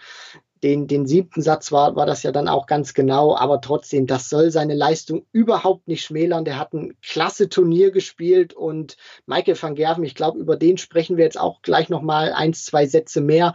Den, 0.63 0.87
den 0.87 1.05
siebten 1.05 1.43
Satz 1.43 1.71
war, 1.71 1.95
war 1.95 2.07
das 2.07 2.23
ja 2.23 2.31
dann 2.31 2.47
auch 2.47 2.65
ganz 2.65 2.95
genau, 2.95 3.35
aber 3.35 3.61
trotzdem, 3.61 4.07
das 4.07 4.27
soll 4.27 4.49
seine 4.49 4.73
Leistung 4.73 5.27
überhaupt 5.31 5.87
nicht 5.87 6.03
schmälern. 6.03 6.45
Der 6.45 6.57
hat 6.57 6.73
ein 6.73 6.97
klasse 7.03 7.47
Turnier 7.47 7.91
gespielt 7.91 8.55
und 8.55 8.97
Michael 9.27 9.61
van 9.61 9.75
Gerven, 9.75 10.03
ich 10.03 10.15
glaube, 10.15 10.39
über 10.39 10.55
den 10.55 10.79
sprechen 10.79 11.15
wir 11.15 11.25
jetzt 11.25 11.39
auch 11.39 11.61
gleich 11.61 11.89
nochmal 11.89 12.33
eins, 12.33 12.65
zwei 12.65 12.87
Sätze 12.87 13.21
mehr. 13.21 13.53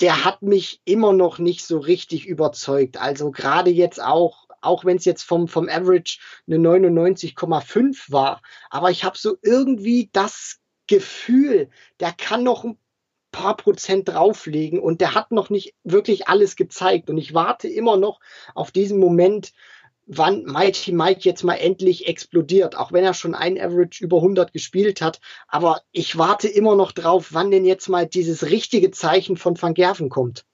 Der 0.00 0.24
hat 0.24 0.40
mich 0.40 0.80
immer 0.86 1.12
noch 1.12 1.38
nicht 1.38 1.66
so 1.66 1.78
richtig 1.78 2.26
überzeugt. 2.26 2.98
Also 2.98 3.30
gerade 3.30 3.70
jetzt 3.70 4.02
auch 4.02 4.41
auch 4.62 4.84
wenn 4.84 4.96
es 4.96 5.04
jetzt 5.04 5.22
vom, 5.22 5.48
vom 5.48 5.68
Average 5.68 6.18
eine 6.46 6.56
99,5 6.56 8.10
war. 8.10 8.42
Aber 8.70 8.90
ich 8.90 9.04
habe 9.04 9.18
so 9.18 9.36
irgendwie 9.42 10.10
das 10.12 10.58
Gefühl, 10.86 11.68
der 12.00 12.12
kann 12.12 12.42
noch 12.42 12.64
ein 12.64 12.78
paar 13.32 13.56
Prozent 13.56 14.08
drauflegen 14.08 14.78
und 14.78 15.00
der 15.00 15.14
hat 15.14 15.32
noch 15.32 15.50
nicht 15.50 15.74
wirklich 15.84 16.28
alles 16.28 16.56
gezeigt. 16.56 17.10
Und 17.10 17.18
ich 17.18 17.34
warte 17.34 17.68
immer 17.68 17.96
noch 17.96 18.20
auf 18.54 18.70
diesen 18.70 18.98
Moment, 18.98 19.52
wann 20.06 20.44
Mighty 20.44 20.92
Mike 20.92 21.20
jetzt 21.22 21.42
mal 21.42 21.54
endlich 21.54 22.06
explodiert, 22.06 22.76
auch 22.76 22.92
wenn 22.92 23.04
er 23.04 23.14
schon 23.14 23.34
ein 23.34 23.58
Average 23.58 24.04
über 24.04 24.18
100 24.18 24.52
gespielt 24.52 25.00
hat. 25.00 25.20
Aber 25.48 25.80
ich 25.92 26.18
warte 26.18 26.48
immer 26.48 26.76
noch 26.76 26.92
drauf, 26.92 27.28
wann 27.32 27.50
denn 27.50 27.64
jetzt 27.64 27.88
mal 27.88 28.06
dieses 28.06 28.50
richtige 28.50 28.90
Zeichen 28.90 29.36
von 29.36 29.60
Van 29.60 29.74
Gerven 29.74 30.08
kommt. 30.08 30.44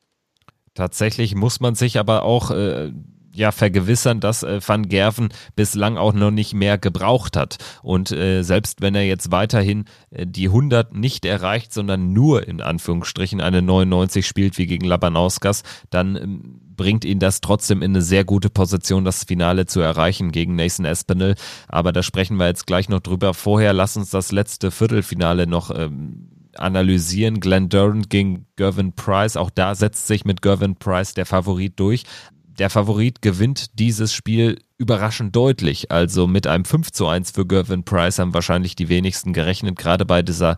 Tatsächlich 0.75 1.35
muss 1.35 1.61
man 1.61 1.75
sich 1.75 1.99
aber 1.99 2.23
auch 2.23 2.51
äh, 2.53 2.93
ja 3.39 3.53
vergewissern, 3.53 4.21
dass 4.21 4.43
äh, 4.43 4.61
Van 4.65 4.89
Gerven 4.89 5.29
bislang 5.57 5.97
auch 5.97 6.13
noch 6.13 6.31
nicht 6.31 6.55
mehr 6.55 6.77
gebraucht 6.77 7.37
hat. 7.37 7.57
Und 7.83 8.11
äh, 8.11 8.43
selbst 8.43 8.83
wenn 8.83 8.95
er 8.95 9.07
jetzt 9.07 9.31
weiterhin 9.31 9.85
äh, 10.11 10.27
die 10.27 10.49
100 10.49 10.95
nicht 10.95 11.25
erreicht, 11.25 11.73
sondern 11.73 12.13
nur 12.13 12.47
in 12.47 12.61
Anführungsstrichen 12.61 13.41
eine 13.41 13.63
99 13.63 14.27
spielt 14.27 14.59
wie 14.59 14.67
gegen 14.67 14.87
Labanauskas, 14.87 15.63
dann 15.91 16.17
ähm, 16.17 16.61
bringt 16.77 17.05
ihn 17.05 17.19
das 17.19 17.41
trotzdem 17.41 17.83
in 17.83 17.93
eine 17.93 18.03
sehr 18.03 18.25
gute 18.25 18.51
Position, 18.51 19.05
das 19.05 19.25
Finale 19.25 19.67
zu 19.67 19.81
erreichen 19.81 20.33
gegen 20.33 20.55
Nathan 20.57 20.85
Espinel. 20.85 21.35
Aber 21.69 21.93
da 21.93 22.03
sprechen 22.03 22.37
wir 22.37 22.47
jetzt 22.47 22.67
gleich 22.67 22.89
noch 22.89 23.01
drüber. 23.01 23.35
Vorher 23.35 23.73
lass 23.73 23.97
uns 23.97 24.11
das 24.11 24.33
letzte 24.33 24.71
Viertelfinale 24.71 25.47
noch 25.47 25.71
ähm, 25.77 26.29
analysieren. 26.57 27.41
Glenn 27.41 27.69
Durant 27.69 28.11
gegen 28.11 28.47
Gervin 28.57 28.93
Price. 28.93 29.37
Auch 29.37 29.51
da 29.51 29.75
setzt 29.75 30.07
sich 30.07 30.25
mit 30.25 30.43
Gervin 30.43 30.77
Price 30.77 31.15
der 31.15 31.27
Favorit 31.27 31.79
durch 31.79 32.05
der 32.59 32.71
Favorit 32.71 33.23
gewinnt 33.23 33.79
dieses 33.79 34.13
Spiel 34.13 34.59
überraschend 34.79 35.35
deutlich. 35.35 35.91
Also 35.91 36.27
mit 36.27 36.47
einem 36.47 36.65
5 36.65 36.93
zu 36.93 37.07
1 37.07 37.31
für 37.31 37.47
Gervin 37.47 37.85
Price 37.85 38.19
haben 38.19 38.35
wahrscheinlich 38.35 38.77
die 38.77 38.89
wenigsten 38.89 39.33
gerechnet, 39.33 39.77
gerade 39.77 40.05
bei 40.05 40.23
dieser 40.23 40.57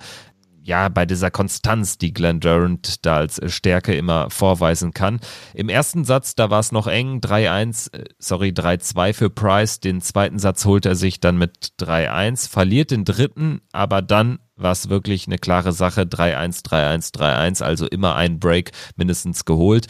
ja, 0.63 0.89
bei 0.89 1.07
dieser 1.07 1.31
Konstanz, 1.31 1.97
die 1.97 2.13
Glenn 2.13 2.39
Durant 2.39 3.05
da 3.07 3.17
als 3.17 3.41
Stärke 3.53 3.95
immer 3.95 4.31
vorweisen 4.31 4.93
kann. 4.93 5.19
Im 5.55 5.69
ersten 5.69 6.05
Satz, 6.05 6.35
da 6.35 6.51
war 6.51 6.61
es 6.61 6.71
noch 6.71 6.87
eng, 6.87 7.21
3-1, 7.21 7.93
äh, 7.95 8.05
sorry, 8.19 8.51
3-2 8.51 9.15
für 9.15 9.31
Price. 9.31 9.81
Den 9.81 10.01
zweiten 10.03 10.39
Satz 10.39 10.67
holt 10.67 10.85
er 10.87 10.95
sich 10.95 11.19
dann 11.19 11.39
mit 11.39 11.73
3-1, 11.81 12.49
verliert 12.49 12.91
den 12.91 13.05
dritten, 13.05 13.63
aber 13.73 14.03
dann 14.03 14.39
war 14.55 14.73
es 14.73 14.91
wirklich 14.91 15.27
eine 15.27 15.39
klare 15.39 15.73
Sache, 15.73 16.03
3-1, 16.03 16.63
3-1, 16.63 17.15
3-1, 17.15 17.63
also 17.65 17.87
immer 17.87 18.15
ein 18.17 18.39
Break 18.39 18.73
mindestens 18.97 19.47
geholt. 19.47 19.87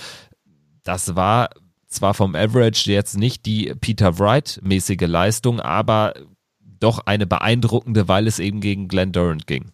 Das 0.84 1.16
war 1.16 1.50
zwar 1.90 2.14
vom 2.14 2.34
Average 2.34 2.90
jetzt 2.90 3.16
nicht 3.16 3.46
die 3.46 3.74
Peter 3.80 4.18
Wright-mäßige 4.18 5.06
Leistung, 5.06 5.60
aber 5.60 6.14
doch 6.60 7.00
eine 7.06 7.26
beeindruckende, 7.26 8.08
weil 8.08 8.26
es 8.26 8.38
eben 8.38 8.60
gegen 8.60 8.88
Glenn 8.88 9.12
Durant 9.12 9.46
ging. 9.46 9.72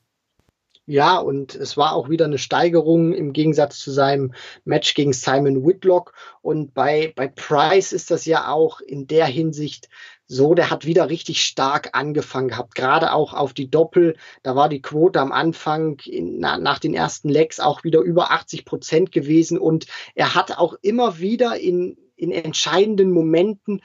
Ja, 0.89 1.19
und 1.19 1.57
es 1.57 1.77
war 1.77 1.95
auch 1.95 2.09
wieder 2.09 2.27
eine 2.27 2.39
Steigerung 2.39 3.13
im 3.13 3.33
Gegensatz 3.33 3.81
zu 3.81 3.91
seinem 3.91 4.35
Match 4.65 4.95
gegen 4.95 5.13
Simon 5.13 5.67
Whitlock. 5.67 6.13
Und 6.43 6.75
bei, 6.75 7.13
bei 7.17 7.27
Price 7.27 7.93
ist 7.93 8.13
das 8.13 8.25
ja 8.25 8.53
auch 8.53 8.81
in 8.81 9.09
der 9.09 9.27
Hinsicht 9.27 9.89
so, 10.29 10.55
der 10.55 10.71
hat 10.71 10.87
wieder 10.87 11.09
richtig 11.09 11.43
stark 11.43 11.91
angefangen 11.93 12.49
gehabt, 12.49 12.77
gerade 12.77 13.13
auch 13.13 13.33
auf 13.33 13.53
die 13.53 13.71
Doppel. 13.71 14.17
Da 14.45 14.55
war 14.55 14.69
die 14.69 14.83
Quote 14.83 15.21
am 15.21 15.33
Anfang 15.33 15.99
in, 16.05 16.39
na, 16.39 16.57
nach 16.59 16.79
den 16.79 16.95
ersten 16.95 17.29
Legs 17.29 17.59
auch 17.59 17.83
wieder 17.83 18.01
über 18.01 18.31
80 18.31 18.65
Prozent 18.65 19.13
gewesen 19.13 19.59
und 19.59 19.87
er 20.15 20.35
hat 20.37 20.57
auch 20.57 20.75
immer 20.83 21.19
wieder 21.19 21.59
in, 21.59 21.97
in 22.17 22.33
entscheidenden 22.33 23.11
Momenten 23.11 23.81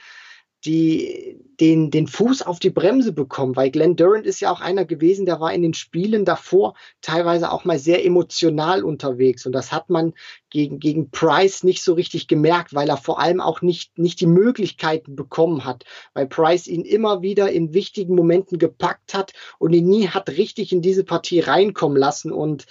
die, 0.64 1.40
den, 1.58 1.90
den 1.90 2.06
Fuß 2.06 2.42
auf 2.42 2.60
die 2.60 2.70
Bremse 2.70 3.12
bekommen, 3.12 3.56
weil 3.56 3.70
Glenn 3.70 3.96
Durant 3.96 4.26
ist 4.26 4.40
ja 4.40 4.52
auch 4.52 4.60
einer 4.60 4.84
gewesen, 4.84 5.26
der 5.26 5.40
war 5.40 5.52
in 5.52 5.62
den 5.62 5.74
Spielen 5.74 6.24
davor 6.24 6.74
teilweise 7.00 7.50
auch 7.50 7.64
mal 7.64 7.80
sehr 7.80 8.04
emotional 8.04 8.84
unterwegs. 8.84 9.44
Und 9.44 9.52
das 9.52 9.72
hat 9.72 9.90
man 9.90 10.14
gegen, 10.50 10.78
gegen 10.78 11.10
Price 11.10 11.64
nicht 11.64 11.82
so 11.82 11.94
richtig 11.94 12.28
gemerkt, 12.28 12.74
weil 12.74 12.88
er 12.88 12.96
vor 12.96 13.18
allem 13.18 13.40
auch 13.40 13.60
nicht, 13.60 13.98
nicht 13.98 14.20
die 14.20 14.26
Möglichkeiten 14.26 15.16
bekommen 15.16 15.64
hat, 15.64 15.84
weil 16.14 16.28
Price 16.28 16.68
ihn 16.68 16.84
immer 16.84 17.22
wieder 17.22 17.50
in 17.50 17.74
wichtigen 17.74 18.14
Momenten 18.14 18.58
gepackt 18.58 19.14
hat 19.14 19.32
und 19.58 19.72
ihn 19.72 19.88
nie 19.88 20.08
hat 20.08 20.30
richtig 20.30 20.72
in 20.72 20.80
diese 20.80 21.02
Partie 21.02 21.40
reinkommen 21.40 21.98
lassen. 21.98 22.30
Und 22.30 22.66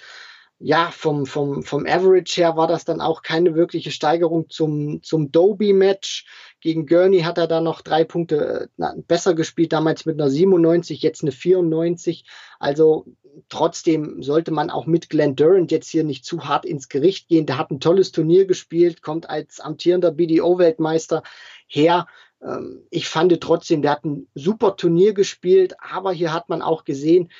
ja, 0.64 0.90
vom, 0.92 1.26
vom, 1.26 1.64
vom 1.64 1.86
Average 1.86 2.40
her 2.40 2.56
war 2.56 2.68
das 2.68 2.84
dann 2.84 3.00
auch 3.00 3.22
keine 3.22 3.56
wirkliche 3.56 3.90
Steigerung 3.90 4.48
zum, 4.48 5.02
zum 5.02 5.32
Doby-Match. 5.32 6.26
Gegen 6.60 6.86
Gurney 6.86 7.22
hat 7.22 7.36
er 7.36 7.48
da 7.48 7.60
noch 7.60 7.80
drei 7.80 8.04
Punkte 8.04 8.70
na, 8.76 8.94
besser 9.08 9.34
gespielt, 9.34 9.72
damals 9.72 10.06
mit 10.06 10.20
einer 10.20 10.30
97, 10.30 11.02
jetzt 11.02 11.22
eine 11.22 11.32
94. 11.32 12.24
Also 12.60 13.06
trotzdem 13.48 14.22
sollte 14.22 14.52
man 14.52 14.70
auch 14.70 14.86
mit 14.86 15.10
Glenn 15.10 15.34
Durant 15.34 15.72
jetzt 15.72 15.88
hier 15.88 16.04
nicht 16.04 16.24
zu 16.24 16.44
hart 16.44 16.64
ins 16.64 16.88
Gericht 16.88 17.28
gehen. 17.28 17.46
Der 17.46 17.58
hat 17.58 17.72
ein 17.72 17.80
tolles 17.80 18.12
Turnier 18.12 18.46
gespielt, 18.46 19.02
kommt 19.02 19.28
als 19.28 19.58
amtierender 19.58 20.12
BDO-Weltmeister 20.12 21.24
her. 21.66 22.06
Ähm, 22.40 22.86
ich 22.90 23.08
fand 23.08 23.38
trotzdem, 23.40 23.82
der 23.82 23.90
hat 23.90 24.04
ein 24.04 24.28
super 24.36 24.76
Turnier 24.76 25.12
gespielt, 25.12 25.74
aber 25.80 26.12
hier 26.12 26.32
hat 26.32 26.48
man 26.48 26.62
auch 26.62 26.84
gesehen, 26.84 27.30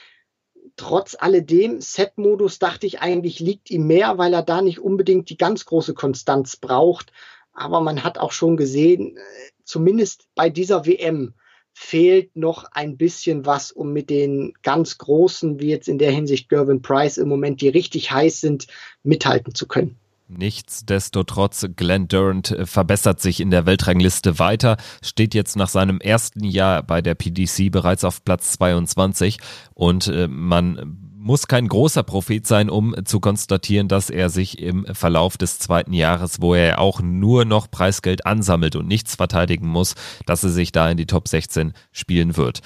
trotz 0.76 1.16
alledem, 1.18 1.80
Set-Modus 1.80 2.58
dachte 2.58 2.86
ich 2.86 3.00
eigentlich 3.00 3.40
liegt 3.40 3.70
ihm 3.70 3.86
mehr, 3.86 4.18
weil 4.18 4.32
er 4.34 4.42
da 4.42 4.62
nicht 4.62 4.80
unbedingt 4.80 5.30
die 5.30 5.36
ganz 5.36 5.64
große 5.64 5.94
Konstanz 5.94 6.56
braucht. 6.56 7.12
Aber 7.52 7.80
man 7.80 8.02
hat 8.02 8.18
auch 8.18 8.32
schon 8.32 8.56
gesehen, 8.56 9.16
äh, 9.16 9.20
zumindest 9.64 10.26
bei 10.34 10.50
dieser 10.50 10.86
WM 10.86 11.34
fehlt 11.74 12.36
noch 12.36 12.64
ein 12.72 12.96
bisschen 12.96 13.46
was, 13.46 13.72
um 13.72 13.92
mit 13.92 14.10
den 14.10 14.52
ganz 14.62 14.98
Großen, 14.98 15.58
wie 15.58 15.68
jetzt 15.68 15.88
in 15.88 15.98
der 15.98 16.10
Hinsicht 16.10 16.48
Gervin 16.48 16.82
Price 16.82 17.16
im 17.16 17.28
Moment, 17.28 17.60
die 17.60 17.68
richtig 17.68 18.12
heiß 18.12 18.40
sind, 18.40 18.66
mithalten 19.02 19.54
zu 19.54 19.66
können. 19.66 19.98
Nichtsdestotrotz, 20.36 21.66
Glenn 21.76 22.08
Durant 22.08 22.50
äh, 22.50 22.66
verbessert 22.66 23.20
sich 23.20 23.40
in 23.40 23.50
der 23.50 23.66
Weltrangliste 23.66 24.38
weiter, 24.38 24.76
steht 25.02 25.34
jetzt 25.34 25.56
nach 25.56 25.68
seinem 25.68 26.00
ersten 26.00 26.44
Jahr 26.44 26.82
bei 26.82 27.02
der 27.02 27.14
PDC 27.14 27.70
bereits 27.70 28.04
auf 28.04 28.24
Platz 28.24 28.52
22 28.52 29.38
und 29.74 30.06
äh, 30.08 30.28
man 30.28 30.98
muss 31.22 31.46
kein 31.46 31.68
großer 31.68 32.02
Prophet 32.02 32.46
sein, 32.46 32.68
um 32.68 32.96
zu 33.04 33.20
konstatieren, 33.20 33.86
dass 33.86 34.10
er 34.10 34.28
sich 34.28 34.58
im 34.58 34.86
Verlauf 34.92 35.36
des 35.36 35.60
zweiten 35.60 35.92
Jahres, 35.92 36.40
wo 36.40 36.54
er 36.54 36.80
auch 36.80 37.00
nur 37.00 37.44
noch 37.44 37.70
Preisgeld 37.70 38.26
ansammelt 38.26 38.74
und 38.74 38.88
nichts 38.88 39.14
verteidigen 39.14 39.68
muss, 39.68 39.94
dass 40.26 40.42
er 40.42 40.50
sich 40.50 40.72
da 40.72 40.90
in 40.90 40.96
die 40.96 41.06
Top 41.06 41.28
16 41.28 41.74
spielen 41.92 42.36
wird. 42.36 42.60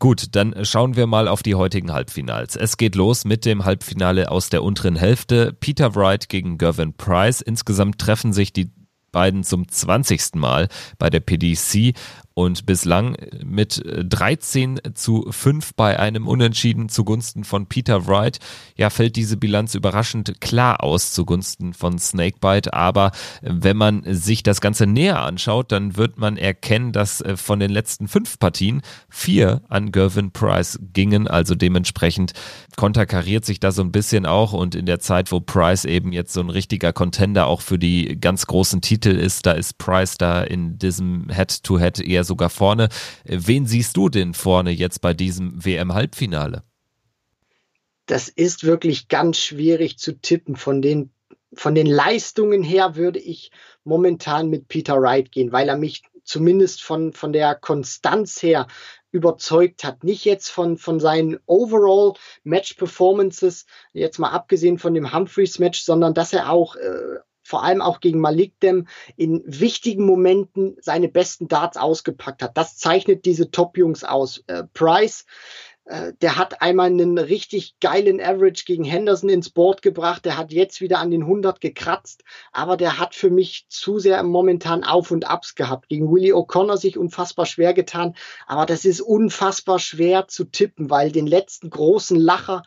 Gut, 0.00 0.28
dann 0.34 0.64
schauen 0.64 0.96
wir 0.96 1.06
mal 1.06 1.28
auf 1.28 1.42
die 1.42 1.54
heutigen 1.54 1.92
Halbfinals. 1.92 2.56
Es 2.56 2.78
geht 2.78 2.94
los 2.94 3.26
mit 3.26 3.44
dem 3.44 3.66
Halbfinale 3.66 4.30
aus 4.30 4.48
der 4.48 4.62
unteren 4.62 4.96
Hälfte. 4.96 5.52
Peter 5.52 5.94
Wright 5.94 6.30
gegen 6.30 6.56
Gervin 6.56 6.94
Price. 6.94 7.42
Insgesamt 7.42 7.98
treffen 7.98 8.32
sich 8.32 8.54
die 8.54 8.70
beiden 9.12 9.44
zum 9.44 9.68
20. 9.68 10.36
Mal 10.36 10.68
bei 10.98 11.10
der 11.10 11.20
PDC 11.20 11.94
und 12.34 12.64
bislang 12.64 13.16
mit 13.44 13.82
13 13.84 14.80
zu 14.94 15.26
5 15.30 15.74
bei 15.74 15.98
einem 15.98 16.28
Unentschieden 16.28 16.88
zugunsten 16.88 17.44
von 17.44 17.66
Peter 17.66 18.06
Wright. 18.06 18.38
Ja, 18.76 18.90
fällt 18.90 19.16
diese 19.16 19.36
Bilanz 19.36 19.74
überraschend 19.74 20.40
klar 20.40 20.82
aus 20.82 21.12
zugunsten 21.12 21.74
von 21.74 21.98
Snakebite, 21.98 22.72
aber 22.72 23.10
wenn 23.42 23.76
man 23.76 24.02
sich 24.06 24.42
das 24.42 24.60
Ganze 24.60 24.86
näher 24.86 25.20
anschaut, 25.22 25.72
dann 25.72 25.96
wird 25.96 26.18
man 26.18 26.36
erkennen, 26.36 26.92
dass 26.92 27.20
äh, 27.20 27.36
von 27.36 27.60
den 27.60 27.70
letzten 27.70 28.08
fünf 28.08 28.38
Partien 28.38 28.82
vier 29.08 29.62
an 29.68 29.92
Gervin 29.92 30.30
Price 30.30 30.78
gingen, 30.92 31.28
also 31.28 31.54
dementsprechend 31.54 32.32
konterkariert 32.76 33.44
sich 33.44 33.60
das 33.60 33.74
so 33.74 33.82
ein 33.82 33.92
bisschen 33.92 34.24
auch. 34.24 34.52
Und 34.52 34.74
in 34.74 34.86
der 34.86 35.00
Zeit, 35.00 35.32
wo 35.32 35.40
Price 35.40 35.84
eben 35.84 36.12
jetzt 36.12 36.32
so 36.32 36.40
ein 36.40 36.50
richtiger 36.50 36.92
Contender 36.92 37.46
auch 37.46 37.60
für 37.60 37.78
die 37.78 38.18
ganz 38.20 38.46
großen 38.46 38.80
Titel 38.80 39.10
ist, 39.10 39.46
da 39.46 39.52
ist 39.52 39.78
Price 39.78 40.16
da 40.16 40.42
in 40.42 40.78
diesem 40.78 41.28
Head-to-Head 41.28 41.98
-Head 41.98 42.04
eher 42.06 42.19
sogar 42.24 42.50
vorne. 42.50 42.88
Wen 43.24 43.66
siehst 43.66 43.96
du 43.96 44.08
denn 44.08 44.34
vorne 44.34 44.70
jetzt 44.70 45.00
bei 45.00 45.14
diesem 45.14 45.64
WM-Halbfinale? 45.64 46.62
Das 48.06 48.28
ist 48.28 48.64
wirklich 48.64 49.08
ganz 49.08 49.38
schwierig 49.38 49.98
zu 49.98 50.20
tippen. 50.20 50.56
Von 50.56 50.82
den, 50.82 51.12
von 51.54 51.74
den 51.74 51.86
Leistungen 51.86 52.62
her 52.62 52.96
würde 52.96 53.20
ich 53.20 53.52
momentan 53.84 54.50
mit 54.50 54.68
Peter 54.68 55.00
Wright 55.00 55.30
gehen, 55.30 55.52
weil 55.52 55.68
er 55.68 55.76
mich 55.76 56.02
zumindest 56.24 56.82
von, 56.82 57.12
von 57.12 57.32
der 57.32 57.54
Konstanz 57.54 58.42
her 58.42 58.66
überzeugt 59.10 59.84
hat. 59.84 60.04
Nicht 60.04 60.24
jetzt 60.24 60.48
von, 60.48 60.76
von 60.76 61.00
seinen 61.00 61.38
Overall 61.46 62.14
Match 62.44 62.74
Performances, 62.74 63.66
jetzt 63.92 64.18
mal 64.18 64.30
abgesehen 64.30 64.78
von 64.78 64.94
dem 64.94 65.12
Humphreys 65.12 65.58
Match, 65.58 65.82
sondern 65.82 66.14
dass 66.14 66.32
er 66.32 66.50
auch 66.50 66.76
äh, 66.76 67.18
vor 67.50 67.64
allem 67.64 67.82
auch 67.82 68.00
gegen 68.00 68.20
Malik 68.20 68.58
Dem 68.60 68.86
in 69.16 69.42
wichtigen 69.44 70.06
Momenten 70.06 70.76
seine 70.80 71.08
besten 71.08 71.48
Darts 71.48 71.76
ausgepackt 71.76 72.42
hat. 72.42 72.56
Das 72.56 72.78
zeichnet 72.78 73.24
diese 73.24 73.50
Top-Jungs 73.50 74.04
aus. 74.04 74.42
Äh, 74.46 74.62
Price 74.72 75.26
äh, 75.90 76.12
der 76.22 76.36
hat 76.36 76.62
einmal 76.62 76.86
einen 76.86 77.18
richtig 77.18 77.74
geilen 77.80 78.20
Average 78.20 78.64
gegen 78.64 78.84
Henderson 78.84 79.28
ins 79.28 79.50
Board 79.50 79.82
gebracht. 79.82 80.24
Der 80.24 80.36
hat 80.36 80.52
jetzt 80.52 80.80
wieder 80.80 81.00
an 81.00 81.10
den 81.10 81.22
100 81.22 81.60
gekratzt, 81.60 82.22
aber 82.52 82.76
der 82.76 83.00
hat 83.00 83.16
für 83.16 83.30
mich 83.30 83.66
zu 83.68 83.98
sehr 83.98 84.22
momentan 84.22 84.84
Auf 84.84 85.10
und 85.10 85.28
Abs 85.28 85.56
gehabt. 85.56 85.88
Gegen 85.88 86.12
Willie 86.12 86.34
O'Connor 86.34 86.76
sich 86.76 86.96
unfassbar 86.96 87.44
schwer 87.44 87.74
getan, 87.74 88.14
aber 88.46 88.66
das 88.66 88.84
ist 88.84 89.00
unfassbar 89.00 89.80
schwer 89.80 90.28
zu 90.28 90.44
tippen, 90.44 90.90
weil 90.90 91.10
den 91.10 91.26
letzten 91.26 91.70
großen 91.70 92.18
Lacher, 92.18 92.62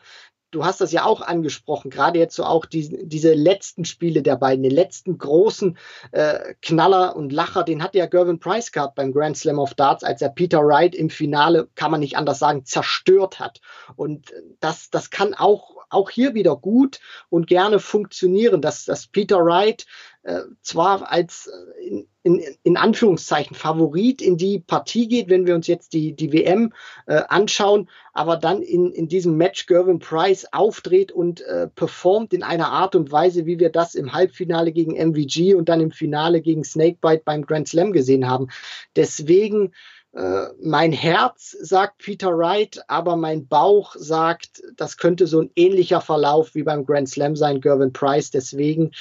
du 0.54 0.64
hast 0.64 0.80
das 0.80 0.92
ja 0.92 1.04
auch 1.04 1.20
angesprochen, 1.20 1.90
gerade 1.90 2.18
jetzt 2.18 2.36
so 2.36 2.44
auch 2.44 2.64
die, 2.64 3.06
diese 3.06 3.34
letzten 3.34 3.84
Spiele 3.84 4.22
der 4.22 4.36
beiden, 4.36 4.62
den 4.62 4.72
letzten 4.72 5.18
großen 5.18 5.76
äh, 6.12 6.54
Knaller 6.62 7.16
und 7.16 7.32
Lacher, 7.32 7.64
den 7.64 7.82
hat 7.82 7.94
ja 7.94 8.06
Gervin 8.06 8.38
Price 8.38 8.70
gehabt 8.70 8.94
beim 8.94 9.12
Grand 9.12 9.36
Slam 9.36 9.58
of 9.58 9.74
Darts, 9.74 10.04
als 10.04 10.22
er 10.22 10.28
Peter 10.28 10.60
Wright 10.60 10.94
im 10.94 11.10
Finale, 11.10 11.68
kann 11.74 11.90
man 11.90 12.00
nicht 12.00 12.16
anders 12.16 12.38
sagen, 12.38 12.64
zerstört 12.64 13.40
hat. 13.40 13.60
Und 13.96 14.32
das, 14.60 14.90
das 14.90 15.10
kann 15.10 15.34
auch, 15.34 15.76
auch 15.90 16.10
hier 16.10 16.34
wieder 16.34 16.56
gut 16.56 17.00
und 17.30 17.46
gerne 17.46 17.80
funktionieren, 17.80 18.62
dass, 18.62 18.84
dass 18.84 19.08
Peter 19.08 19.44
Wright 19.44 19.86
äh, 20.22 20.40
zwar 20.62 21.10
als 21.10 21.48
äh, 21.48 21.86
in, 21.86 22.08
in, 22.24 22.42
in 22.62 22.78
Anführungszeichen 22.78 23.54
Favorit 23.54 24.22
in 24.22 24.38
die 24.38 24.58
Partie 24.58 25.08
geht, 25.08 25.28
wenn 25.28 25.46
wir 25.46 25.54
uns 25.54 25.66
jetzt 25.66 25.92
die, 25.92 26.14
die 26.14 26.32
WM 26.32 26.72
äh, 27.06 27.20
anschauen, 27.28 27.90
aber 28.14 28.38
dann 28.38 28.62
in, 28.62 28.90
in 28.92 29.08
diesem 29.08 29.36
Match 29.36 29.66
Gervin 29.66 29.98
Price 29.98 30.46
aufdreht 30.50 31.12
und 31.12 31.42
äh, 31.42 31.68
performt 31.68 32.32
in 32.32 32.42
einer 32.42 32.72
Art 32.72 32.94
und 32.94 33.12
Weise, 33.12 33.44
wie 33.44 33.58
wir 33.58 33.70
das 33.70 33.94
im 33.94 34.14
Halbfinale 34.14 34.72
gegen 34.72 34.96
MVG 34.96 35.54
und 35.54 35.68
dann 35.68 35.82
im 35.82 35.90
Finale 35.90 36.40
gegen 36.40 36.64
Snakebite 36.64 37.22
beim 37.26 37.44
Grand 37.44 37.68
Slam 37.68 37.92
gesehen 37.92 38.26
haben. 38.26 38.48
Deswegen 38.96 39.72
äh, 40.14 40.46
mein 40.62 40.92
Herz 40.92 41.56
sagt 41.60 41.98
Peter 41.98 42.38
Wright, 42.38 42.80
aber 42.86 43.16
mein 43.16 43.48
Bauch 43.48 43.96
sagt, 43.98 44.62
das 44.76 44.96
könnte 44.96 45.26
so 45.26 45.40
ein 45.40 45.50
ähnlicher 45.56 46.00
Verlauf 46.00 46.54
wie 46.54 46.62
beim 46.62 46.86
Grand 46.86 47.08
Slam 47.08 47.34
sein, 47.34 47.60
Gervin 47.60 47.92
Price. 47.92 48.30
Deswegen, 48.30 48.92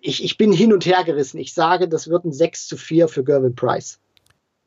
ich, 0.00 0.24
ich 0.24 0.38
bin 0.38 0.52
hin 0.52 0.72
und 0.72 0.86
her 0.86 1.04
gerissen. 1.04 1.38
Ich 1.38 1.52
sage, 1.52 1.88
das 1.88 2.08
wird 2.08 2.24
ein 2.24 2.32
6 2.32 2.68
zu 2.68 2.78
4 2.78 3.08
für 3.08 3.22
Gervin 3.22 3.54
Price. 3.54 3.98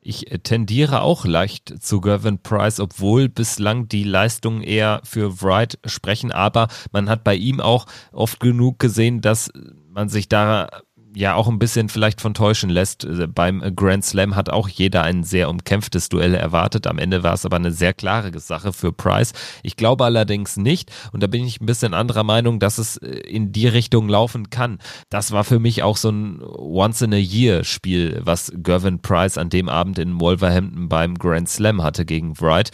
Ich 0.00 0.30
äh, 0.30 0.38
tendiere 0.38 1.02
auch 1.02 1.24
leicht 1.24 1.82
zu 1.82 2.00
Gervin 2.00 2.38
Price, 2.38 2.78
obwohl 2.78 3.28
bislang 3.28 3.88
die 3.88 4.04
Leistungen 4.04 4.62
eher 4.62 5.00
für 5.02 5.42
Wright 5.42 5.78
sprechen. 5.84 6.30
Aber 6.30 6.68
man 6.92 7.08
hat 7.10 7.24
bei 7.24 7.34
ihm 7.34 7.60
auch 7.60 7.86
oft 8.12 8.38
genug 8.38 8.78
gesehen, 8.78 9.22
dass 9.22 9.50
man 9.88 10.08
sich 10.08 10.28
da 10.28 10.68
ja 11.14 11.34
auch 11.34 11.48
ein 11.48 11.58
bisschen 11.58 11.88
vielleicht 11.88 12.20
von 12.20 12.34
täuschen 12.34 12.70
lässt. 12.70 13.04
Äh, 13.04 13.26
beim 13.26 13.60
Grand 13.74 14.04
Slam 14.04 14.36
hat 14.36 14.50
auch 14.50 14.68
jeder 14.68 15.02
ein 15.02 15.24
sehr 15.24 15.48
umkämpftes 15.48 16.08
Duell 16.08 16.34
erwartet. 16.34 16.86
Am 16.86 16.98
Ende 16.98 17.22
war 17.22 17.34
es 17.34 17.44
aber 17.44 17.56
eine 17.56 17.72
sehr 17.72 17.92
klare 17.92 18.38
Sache 18.38 18.72
für 18.72 18.92
Price. 18.92 19.32
Ich 19.62 19.76
glaube 19.76 20.04
allerdings 20.04 20.56
nicht, 20.56 20.90
und 21.12 21.22
da 21.22 21.26
bin 21.26 21.44
ich 21.44 21.60
ein 21.60 21.66
bisschen 21.66 21.94
anderer 21.94 22.24
Meinung, 22.24 22.58
dass 22.58 22.78
es 22.78 22.96
äh, 22.98 23.08
in 23.08 23.52
die 23.52 23.68
Richtung 23.68 24.08
laufen 24.08 24.50
kann. 24.50 24.78
Das 25.08 25.32
war 25.32 25.44
für 25.44 25.58
mich 25.58 25.82
auch 25.82 25.96
so 25.96 26.10
ein 26.10 26.42
Once-in-a-Year-Spiel, 26.42 28.20
was 28.24 28.52
Gervin 28.56 29.00
Price 29.00 29.38
an 29.38 29.50
dem 29.50 29.68
Abend 29.68 29.98
in 29.98 30.20
Wolverhampton 30.20 30.88
beim 30.88 31.16
Grand 31.16 31.48
Slam 31.48 31.82
hatte 31.82 32.04
gegen 32.04 32.40
Wright 32.40 32.70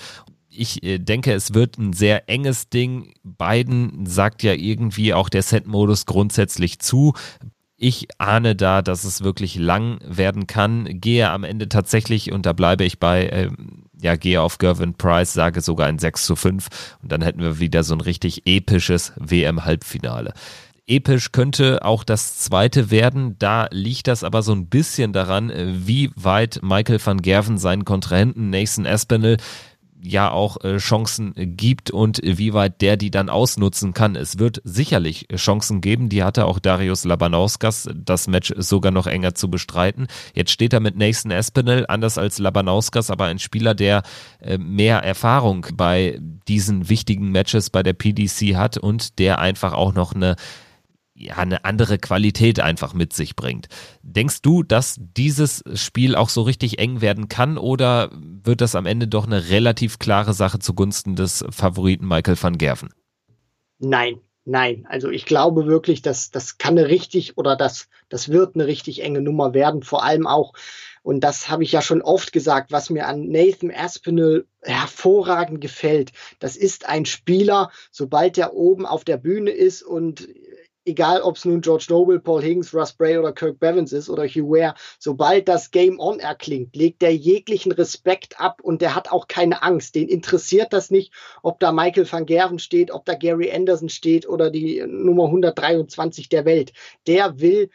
ich 0.58 0.82
äh, 0.82 0.98
denke, 0.98 1.32
es 1.32 1.54
wird 1.54 1.78
ein 1.78 1.92
sehr 1.92 2.28
enges 2.28 2.68
Ding. 2.68 3.12
Beiden 3.22 4.06
sagt 4.06 4.42
ja 4.42 4.54
irgendwie 4.54 5.14
auch 5.14 5.28
der 5.28 5.42
Set-Modus 5.42 6.06
grundsätzlich 6.06 6.78
zu. 6.78 7.12
Ich 7.78 8.08
ahne 8.18 8.56
da, 8.56 8.80
dass 8.80 9.04
es 9.04 9.22
wirklich 9.22 9.56
lang 9.56 9.98
werden 10.02 10.46
kann, 10.46 11.00
gehe 11.00 11.28
am 11.28 11.44
Ende 11.44 11.68
tatsächlich, 11.68 12.32
und 12.32 12.46
da 12.46 12.54
bleibe 12.54 12.84
ich 12.84 12.98
bei, 12.98 13.26
äh, 13.26 13.50
ja, 14.00 14.16
gehe 14.16 14.40
auf 14.40 14.56
Gervin 14.56 14.94
Price, 14.94 15.34
sage 15.34 15.60
sogar 15.60 15.86
ein 15.86 15.98
6 15.98 16.24
zu 16.24 16.36
5 16.36 16.68
und 17.02 17.12
dann 17.12 17.22
hätten 17.22 17.40
wir 17.40 17.58
wieder 17.58 17.84
so 17.84 17.94
ein 17.94 18.00
richtig 18.00 18.46
episches 18.46 19.12
WM-Halbfinale. 19.16 20.32
Episch 20.86 21.32
könnte 21.32 21.84
auch 21.84 22.04
das 22.04 22.38
zweite 22.38 22.92
werden. 22.92 23.36
Da 23.40 23.66
liegt 23.72 24.06
das 24.06 24.22
aber 24.22 24.42
so 24.42 24.52
ein 24.52 24.68
bisschen 24.68 25.12
daran, 25.12 25.50
äh, 25.50 25.66
wie 25.86 26.12
weit 26.14 26.60
Michael 26.62 27.04
van 27.04 27.20
Gerven 27.20 27.58
seinen 27.58 27.84
Kontrahenten 27.84 28.50
Nathan 28.50 28.86
Aspinall 28.86 29.36
ja 30.02 30.30
auch 30.30 30.62
äh, 30.62 30.76
Chancen 30.76 31.32
gibt 31.36 31.90
und 31.90 32.20
wie 32.22 32.54
weit 32.54 32.80
der 32.80 32.96
die 32.96 33.10
dann 33.10 33.28
ausnutzen 33.28 33.94
kann. 33.94 34.16
Es 34.16 34.38
wird 34.38 34.60
sicherlich 34.64 35.26
Chancen 35.34 35.80
geben, 35.80 36.08
die 36.08 36.22
hatte 36.22 36.46
auch 36.46 36.58
Darius 36.58 37.04
Labanauskas, 37.04 37.88
das 37.94 38.28
Match 38.28 38.52
sogar 38.56 38.92
noch 38.92 39.06
enger 39.06 39.34
zu 39.34 39.50
bestreiten. 39.50 40.06
Jetzt 40.34 40.50
steht 40.50 40.72
er 40.72 40.80
mit 40.80 40.96
Nathan 40.96 41.30
Espinel, 41.30 41.86
anders 41.88 42.18
als 42.18 42.38
Labanauskas, 42.38 43.10
aber 43.10 43.26
ein 43.26 43.38
Spieler, 43.38 43.74
der 43.74 44.02
äh, 44.40 44.58
mehr 44.58 44.98
Erfahrung 44.98 45.66
bei 45.74 46.18
diesen 46.48 46.88
wichtigen 46.88 47.30
Matches 47.30 47.70
bei 47.70 47.82
der 47.82 47.94
PDC 47.94 48.56
hat 48.56 48.78
und 48.78 49.18
der 49.18 49.38
einfach 49.38 49.72
auch 49.72 49.94
noch 49.94 50.14
eine 50.14 50.36
ja, 51.18 51.36
eine 51.36 51.64
andere 51.64 51.98
Qualität 51.98 52.60
einfach 52.60 52.92
mit 52.92 53.12
sich 53.12 53.36
bringt. 53.36 53.68
Denkst 54.02 54.42
du, 54.42 54.62
dass 54.62 54.96
dieses 54.98 55.64
Spiel 55.74 56.14
auch 56.14 56.28
so 56.28 56.42
richtig 56.42 56.78
eng 56.78 57.00
werden 57.00 57.28
kann 57.28 57.56
oder 57.56 58.10
wird 58.12 58.60
das 58.60 58.74
am 58.74 58.86
Ende 58.86 59.08
doch 59.08 59.26
eine 59.26 59.48
relativ 59.48 59.98
klare 59.98 60.34
Sache 60.34 60.58
zugunsten 60.58 61.16
des 61.16 61.44
Favoriten 61.50 62.06
Michael 62.06 62.36
van 62.40 62.58
Gerven? 62.58 62.90
Nein, 63.78 64.20
nein. 64.44 64.86
Also 64.88 65.08
ich 65.10 65.24
glaube 65.24 65.66
wirklich, 65.66 66.02
dass 66.02 66.30
das 66.30 66.58
kann 66.58 66.78
eine 66.78 66.88
richtig 66.88 67.38
oder 67.38 67.56
das, 67.56 67.88
das 68.10 68.28
wird 68.28 68.54
eine 68.54 68.66
richtig 68.66 69.02
enge 69.02 69.22
Nummer 69.22 69.54
werden. 69.54 69.82
Vor 69.82 70.04
allem 70.04 70.26
auch, 70.26 70.52
und 71.02 71.20
das 71.20 71.48
habe 71.48 71.62
ich 71.62 71.72
ja 71.72 71.80
schon 71.80 72.02
oft 72.02 72.32
gesagt, 72.32 72.72
was 72.72 72.90
mir 72.90 73.06
an 73.06 73.28
Nathan 73.28 73.70
Aspinall 73.70 74.44
hervorragend 74.62 75.60
gefällt. 75.62 76.12
Das 76.40 76.56
ist 76.56 76.86
ein 76.86 77.06
Spieler, 77.06 77.70
sobald 77.90 78.36
er 78.36 78.52
oben 78.52 78.84
auf 78.84 79.04
der 79.04 79.16
Bühne 79.16 79.50
ist 79.50 79.82
und 79.82 80.28
egal 80.86 81.20
ob 81.20 81.36
es 81.36 81.44
nun 81.44 81.60
George 81.60 81.86
Noble, 81.90 82.20
Paul 82.20 82.42
Higgins, 82.42 82.72
Russ 82.72 82.92
Bray 82.92 83.18
oder 83.18 83.32
Kirk 83.32 83.58
Bevins 83.58 83.92
ist 83.92 84.08
oder 84.08 84.24
Hugh 84.24 84.48
Ware, 84.48 84.74
sobald 84.98 85.48
das 85.48 85.70
Game 85.70 85.98
On 85.98 86.20
erklingt, 86.20 86.74
legt 86.76 87.02
er 87.02 87.14
jeglichen 87.14 87.72
Respekt 87.72 88.40
ab 88.40 88.60
und 88.62 88.80
der 88.80 88.94
hat 88.94 89.10
auch 89.10 89.28
keine 89.28 89.62
Angst. 89.62 89.94
Den 89.94 90.08
interessiert 90.08 90.72
das 90.72 90.90
nicht, 90.90 91.12
ob 91.42 91.60
da 91.60 91.72
Michael 91.72 92.10
van 92.10 92.26
Gerven 92.26 92.58
steht, 92.58 92.90
ob 92.90 93.04
da 93.04 93.14
Gary 93.14 93.50
Anderson 93.52 93.88
steht 93.88 94.28
oder 94.28 94.50
die 94.50 94.82
Nummer 94.86 95.24
123 95.24 96.28
der 96.28 96.44
Welt. 96.44 96.72
Der 97.06 97.40
will 97.40 97.70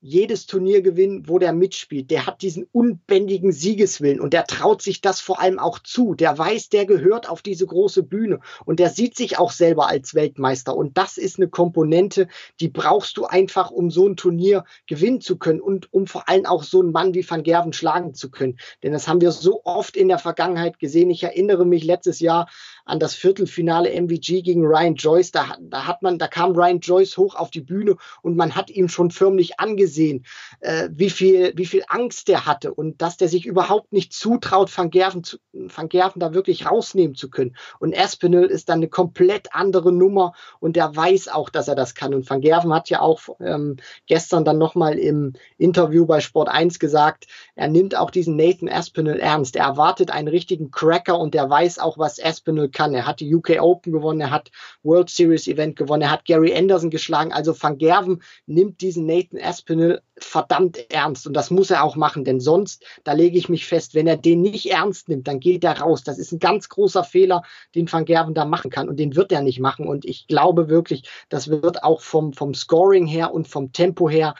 jedes 0.00 0.46
Turnier 0.46 0.80
gewinnen, 0.80 1.28
wo 1.28 1.38
der 1.38 1.52
mitspielt. 1.52 2.10
Der 2.10 2.26
hat 2.26 2.42
diesen 2.42 2.66
unbändigen 2.72 3.52
Siegeswillen 3.52 4.20
und 4.20 4.32
der 4.32 4.46
traut 4.46 4.80
sich 4.80 5.00
das 5.00 5.20
vor 5.20 5.40
allem 5.40 5.58
auch 5.58 5.78
zu. 5.78 6.14
Der 6.14 6.36
weiß, 6.36 6.70
der 6.70 6.86
gehört 6.86 7.28
auf 7.28 7.42
diese 7.42 7.66
große 7.66 8.02
Bühne 8.02 8.40
und 8.64 8.80
der 8.80 8.88
sieht 8.90 9.16
sich 9.16 9.38
auch 9.38 9.50
selber 9.50 9.88
als 9.88 10.14
Weltmeister. 10.14 10.74
Und 10.74 10.96
das 10.96 11.18
ist 11.18 11.38
eine 11.38 11.48
Komponente, 11.48 12.28
die 12.60 12.68
brauchst 12.68 13.16
du 13.18 13.26
einfach, 13.26 13.70
um 13.70 13.90
so 13.90 14.08
ein 14.08 14.16
Turnier 14.16 14.64
gewinnen 14.86 15.20
zu 15.20 15.36
können 15.36 15.60
und 15.60 15.92
um 15.92 16.06
vor 16.06 16.28
allem 16.28 16.46
auch 16.46 16.62
so 16.62 16.80
einen 16.80 16.92
Mann 16.92 17.12
wie 17.14 17.28
Van 17.28 17.42
Gerven 17.42 17.72
schlagen 17.72 18.14
zu 18.14 18.30
können. 18.30 18.58
Denn 18.82 18.92
das 18.92 19.06
haben 19.06 19.20
wir 19.20 19.32
so 19.32 19.60
oft 19.64 19.96
in 19.96 20.08
der 20.08 20.18
Vergangenheit 20.18 20.78
gesehen. 20.78 21.10
Ich 21.10 21.22
erinnere 21.22 21.66
mich 21.66 21.84
letztes 21.84 22.20
Jahr 22.20 22.48
an 22.90 22.98
das 22.98 23.14
Viertelfinale 23.14 23.90
MVG 23.90 24.42
gegen 24.42 24.66
Ryan 24.66 24.96
Joyce. 24.96 25.30
Da, 25.30 25.56
da 25.60 25.86
hat 25.86 26.02
man, 26.02 26.18
da 26.18 26.26
kam 26.26 26.52
Ryan 26.52 26.80
Joyce 26.80 27.16
hoch 27.16 27.36
auf 27.36 27.50
die 27.50 27.60
Bühne 27.60 27.96
und 28.22 28.36
man 28.36 28.56
hat 28.56 28.70
ihm 28.70 28.88
schon 28.88 29.10
förmlich 29.10 29.60
angesehen, 29.60 30.26
äh, 30.60 30.88
wie 30.92 31.10
viel, 31.10 31.52
wie 31.56 31.66
viel 31.66 31.84
Angst 31.88 32.28
der 32.28 32.46
hatte 32.46 32.74
und 32.74 33.00
dass 33.00 33.16
der 33.16 33.28
sich 33.28 33.46
überhaupt 33.46 33.92
nicht 33.92 34.12
zutraut, 34.12 34.76
Van 34.76 34.90
Gerven, 34.90 35.22
zu, 35.24 35.38
Van 35.52 35.88
Gerven 35.88 36.20
da 36.20 36.34
wirklich 36.34 36.68
rausnehmen 36.68 37.14
zu 37.14 37.30
können. 37.30 37.56
Und 37.78 37.92
Espinel 37.92 38.46
ist 38.46 38.68
dann 38.68 38.80
eine 38.80 38.88
komplett 38.88 39.54
andere 39.54 39.92
Nummer 39.92 40.32
und 40.58 40.76
der 40.76 40.94
weiß 40.94 41.28
auch, 41.28 41.48
dass 41.48 41.68
er 41.68 41.76
das 41.76 41.94
kann. 41.94 42.12
Und 42.12 42.28
Van 42.28 42.40
Gerven 42.40 42.74
hat 42.74 42.90
ja 42.90 43.00
auch 43.00 43.20
ähm, 43.40 43.76
gestern 44.06 44.44
dann 44.44 44.58
nochmal 44.58 44.98
im 44.98 45.34
Interview 45.58 46.06
bei 46.06 46.20
Sport 46.20 46.48
1 46.48 46.78
gesagt, 46.78 47.26
er 47.54 47.68
nimmt 47.68 47.96
auch 47.96 48.10
diesen 48.10 48.36
Nathan 48.36 48.68
Espinel 48.68 49.20
ernst. 49.20 49.54
Er 49.54 49.64
erwartet 49.64 50.10
einen 50.10 50.28
richtigen 50.28 50.70
Cracker 50.70 51.18
und 51.18 51.34
der 51.34 51.48
weiß 51.48 51.78
auch, 51.78 51.96
was 51.98 52.18
Espinel 52.18 52.68
kann 52.68 52.79
kann. 52.80 52.94
Er 52.94 53.06
hat 53.06 53.20
die 53.20 53.34
UK 53.34 53.60
Open 53.60 53.92
gewonnen, 53.92 54.20
er 54.20 54.30
hat 54.30 54.50
World 54.82 55.10
Series 55.10 55.46
Event 55.46 55.76
gewonnen, 55.76 56.02
er 56.02 56.10
hat 56.10 56.24
Gary 56.24 56.56
Anderson 56.56 56.90
geschlagen. 56.90 57.32
Also 57.32 57.54
Van 57.60 57.76
Gerven 57.76 58.22
nimmt 58.46 58.80
diesen 58.80 59.06
Nathan 59.06 59.40
Aspinall 59.40 60.00
verdammt 60.18 60.78
ernst 60.90 61.26
und 61.26 61.34
das 61.34 61.50
muss 61.50 61.70
er 61.70 61.82
auch 61.82 61.96
machen, 61.96 62.24
denn 62.24 62.40
sonst, 62.40 62.84
da 63.04 63.12
lege 63.12 63.38
ich 63.38 63.48
mich 63.48 63.66
fest, 63.66 63.94
wenn 63.94 64.06
er 64.06 64.16
den 64.16 64.40
nicht 64.42 64.70
ernst 64.70 65.08
nimmt, 65.08 65.28
dann 65.28 65.40
geht 65.40 65.64
er 65.64 65.80
raus. 65.80 66.02
Das 66.02 66.18
ist 66.18 66.32
ein 66.32 66.38
ganz 66.38 66.68
großer 66.68 67.04
Fehler, 67.04 67.42
den 67.74 67.90
Van 67.90 68.04
Gerven 68.04 68.34
da 68.34 68.44
machen 68.44 68.70
kann 68.70 68.88
und 68.88 68.98
den 68.98 69.16
wird 69.16 69.32
er 69.32 69.42
nicht 69.42 69.60
machen 69.60 69.86
und 69.86 70.04
ich 70.04 70.26
glaube 70.26 70.68
wirklich, 70.68 71.08
das 71.28 71.48
wird 71.48 71.82
auch 71.82 72.00
vom, 72.00 72.32
vom 72.32 72.54
Scoring 72.54 73.06
her 73.06 73.32
und 73.32 73.48
vom 73.48 73.72
Tempo 73.72 74.08
her 74.08 74.34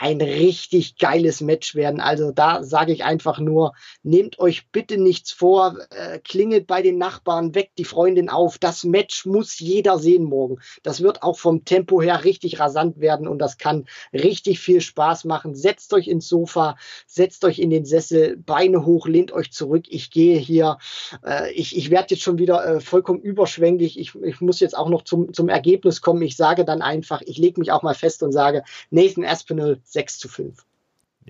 ein 0.00 0.22
richtig 0.22 0.96
geiles 0.96 1.42
Match 1.42 1.74
werden. 1.74 2.00
Also 2.00 2.32
da 2.32 2.64
sage 2.64 2.90
ich 2.90 3.04
einfach 3.04 3.38
nur, 3.38 3.74
nehmt 4.02 4.38
euch 4.38 4.70
bitte 4.70 4.96
nichts 4.96 5.30
vor, 5.30 5.76
äh, 5.90 6.18
klingelt 6.20 6.66
bei 6.66 6.80
den 6.80 6.96
Nachbarn, 6.96 7.54
weckt 7.54 7.76
die 7.76 7.84
Freundin 7.84 8.30
auf. 8.30 8.56
Das 8.56 8.82
Match 8.82 9.26
muss 9.26 9.58
jeder 9.58 9.98
sehen 9.98 10.24
morgen. 10.24 10.56
Das 10.82 11.02
wird 11.02 11.22
auch 11.22 11.38
vom 11.38 11.66
Tempo 11.66 12.00
her 12.00 12.24
richtig 12.24 12.60
rasant 12.60 12.98
werden 12.98 13.28
und 13.28 13.40
das 13.40 13.58
kann 13.58 13.84
richtig 14.14 14.58
viel 14.58 14.80
Spaß 14.80 15.26
machen. 15.26 15.54
Setzt 15.54 15.92
euch 15.92 16.08
ins 16.08 16.28
Sofa, 16.28 16.78
setzt 17.06 17.44
euch 17.44 17.58
in 17.58 17.68
den 17.68 17.84
Sessel, 17.84 18.38
Beine 18.38 18.86
hoch, 18.86 19.06
lehnt 19.06 19.32
euch 19.32 19.52
zurück. 19.52 19.84
Ich 19.90 20.10
gehe 20.10 20.38
hier, 20.38 20.78
äh, 21.26 21.52
ich, 21.52 21.76
ich 21.76 21.90
werde 21.90 22.14
jetzt 22.14 22.22
schon 22.22 22.38
wieder 22.38 22.64
äh, 22.64 22.80
vollkommen 22.80 23.20
überschwänglich. 23.20 23.98
Ich, 23.98 24.14
ich 24.14 24.40
muss 24.40 24.60
jetzt 24.60 24.78
auch 24.78 24.88
noch 24.88 25.04
zum, 25.04 25.34
zum 25.34 25.50
Ergebnis 25.50 26.00
kommen. 26.00 26.22
Ich 26.22 26.38
sage 26.38 26.64
dann 26.64 26.80
einfach, 26.80 27.20
ich 27.26 27.36
lege 27.36 27.60
mich 27.60 27.70
auch 27.70 27.82
mal 27.82 27.94
fest 27.94 28.22
und 28.22 28.32
sage, 28.32 28.62
Nathan 28.88 29.26
Aspinall 29.26 29.78
6 29.90 30.18
zu 30.18 30.28
5. 30.28 30.64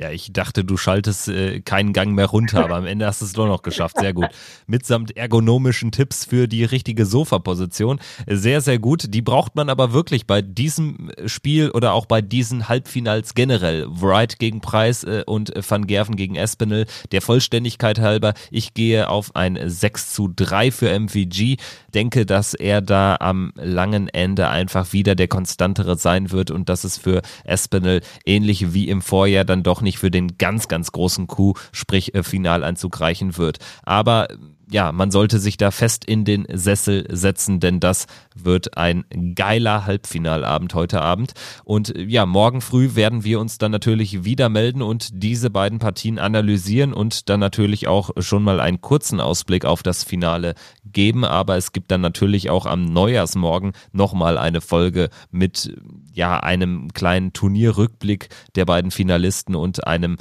Ja, 0.00 0.10
ich 0.10 0.32
dachte, 0.32 0.64
du 0.64 0.78
schaltest 0.78 1.28
äh, 1.28 1.60
keinen 1.60 1.92
Gang 1.92 2.14
mehr 2.14 2.24
runter, 2.24 2.64
aber 2.64 2.76
am 2.76 2.86
Ende 2.86 3.04
hast 3.04 3.20
du 3.20 3.26
es 3.26 3.34
doch 3.34 3.46
noch 3.46 3.60
geschafft. 3.60 3.98
Sehr 3.98 4.14
gut. 4.14 4.28
Mitsamt 4.66 5.14
ergonomischen 5.14 5.92
Tipps 5.92 6.24
für 6.24 6.48
die 6.48 6.64
richtige 6.64 7.04
Sofaposition. 7.04 8.00
Sehr, 8.26 8.62
sehr 8.62 8.78
gut. 8.78 9.12
Die 9.12 9.20
braucht 9.20 9.56
man 9.56 9.68
aber 9.68 9.92
wirklich 9.92 10.26
bei 10.26 10.40
diesem 10.40 11.10
Spiel 11.26 11.70
oder 11.70 11.92
auch 11.92 12.06
bei 12.06 12.22
diesen 12.22 12.66
Halbfinals 12.66 13.34
generell. 13.34 13.86
Wright 13.90 14.38
gegen 14.38 14.62
Preis 14.62 15.04
äh, 15.04 15.22
und 15.26 15.52
Van 15.68 15.86
Gerven 15.86 16.16
gegen 16.16 16.34
Espinel. 16.34 16.86
Der 17.12 17.20
Vollständigkeit 17.20 17.98
halber, 17.98 18.32
ich 18.50 18.72
gehe 18.72 19.06
auf 19.06 19.36
ein 19.36 19.58
6 19.62 20.14
zu 20.14 20.32
3 20.34 20.70
für 20.70 20.98
MVG. 20.98 21.58
Denke, 21.92 22.24
dass 22.24 22.54
er 22.54 22.80
da 22.80 23.18
am 23.20 23.52
langen 23.54 24.08
Ende 24.08 24.48
einfach 24.48 24.94
wieder 24.94 25.14
der 25.14 25.28
konstantere 25.28 25.98
sein 25.98 26.30
wird 26.30 26.50
und 26.50 26.70
dass 26.70 26.84
es 26.84 26.96
für 26.96 27.20
Espinel 27.44 28.00
ähnlich 28.24 28.72
wie 28.72 28.88
im 28.88 29.02
Vorjahr 29.02 29.44
dann 29.44 29.62
doch 29.62 29.82
nicht 29.82 29.89
für 29.98 30.10
den 30.10 30.38
ganz, 30.38 30.68
ganz 30.68 30.92
großen 30.92 31.26
Coup, 31.26 31.58
sprich 31.72 32.14
äh, 32.14 32.22
Finaleinzug 32.22 33.00
reichen 33.00 33.36
wird. 33.36 33.58
Aber 33.82 34.28
ja, 34.70 34.92
man 34.92 35.10
sollte 35.10 35.38
sich 35.38 35.56
da 35.56 35.70
fest 35.70 36.04
in 36.04 36.24
den 36.24 36.46
Sessel 36.52 37.06
setzen, 37.10 37.58
denn 37.58 37.80
das 37.80 38.06
wird 38.34 38.76
ein 38.76 39.04
geiler 39.34 39.84
Halbfinalabend 39.84 40.74
heute 40.74 41.02
Abend. 41.02 41.32
Und 41.64 41.92
ja, 41.96 42.24
morgen 42.24 42.60
früh 42.60 42.94
werden 42.94 43.24
wir 43.24 43.40
uns 43.40 43.58
dann 43.58 43.72
natürlich 43.72 44.24
wieder 44.24 44.48
melden 44.48 44.82
und 44.82 45.10
diese 45.12 45.50
beiden 45.50 45.80
Partien 45.80 46.18
analysieren 46.18 46.92
und 46.92 47.28
dann 47.28 47.40
natürlich 47.40 47.88
auch 47.88 48.10
schon 48.18 48.44
mal 48.44 48.60
einen 48.60 48.80
kurzen 48.80 49.20
Ausblick 49.20 49.64
auf 49.64 49.82
das 49.82 50.04
Finale 50.04 50.54
geben. 50.84 51.24
Aber 51.24 51.56
es 51.56 51.72
gibt 51.72 51.90
dann 51.90 52.00
natürlich 52.00 52.48
auch 52.48 52.66
am 52.66 52.84
Neujahrsmorgen 52.84 53.72
nochmal 53.92 54.38
eine 54.38 54.60
Folge 54.60 55.10
mit 55.32 55.74
ja, 56.12 56.38
einem 56.40 56.92
kleinen 56.92 57.32
Turnierrückblick 57.32 58.28
der 58.54 58.66
beiden 58.66 58.90
Finalisten 58.90 59.56
und 59.56 59.86
einem 59.86 60.16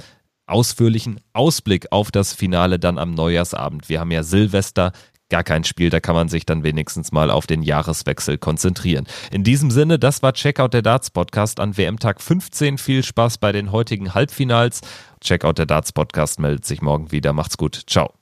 ausführlichen 0.49 1.19
Ausblick 1.33 1.91
auf 1.91 2.11
das 2.11 2.33
Finale 2.33 2.79
dann 2.79 2.97
am 2.97 3.13
Neujahrsabend. 3.13 3.89
Wir 3.89 3.99
haben 3.99 4.11
ja 4.11 4.23
Silvester, 4.23 4.91
gar 5.29 5.43
kein 5.43 5.63
Spiel, 5.63 5.89
da 5.89 5.99
kann 5.99 6.15
man 6.15 6.27
sich 6.27 6.45
dann 6.45 6.63
wenigstens 6.63 7.11
mal 7.11 7.31
auf 7.31 7.47
den 7.47 7.61
Jahreswechsel 7.61 8.37
konzentrieren. 8.37 9.05
In 9.31 9.43
diesem 9.43 9.71
Sinne, 9.71 9.99
das 9.99 10.23
war 10.23 10.33
Checkout 10.33 10.73
der 10.73 10.81
Darts 10.81 11.11
Podcast 11.11 11.59
an 11.59 11.77
WM-Tag 11.77 12.21
15. 12.21 12.77
Viel 12.77 13.03
Spaß 13.03 13.37
bei 13.37 13.51
den 13.51 13.71
heutigen 13.71 14.13
Halbfinals. 14.13 14.81
Checkout 15.21 15.57
der 15.57 15.65
Darts 15.65 15.91
Podcast 15.91 16.39
meldet 16.39 16.65
sich 16.65 16.81
morgen 16.81 17.11
wieder. 17.11 17.33
Macht's 17.33 17.57
gut. 17.57 17.83
Ciao. 17.87 18.18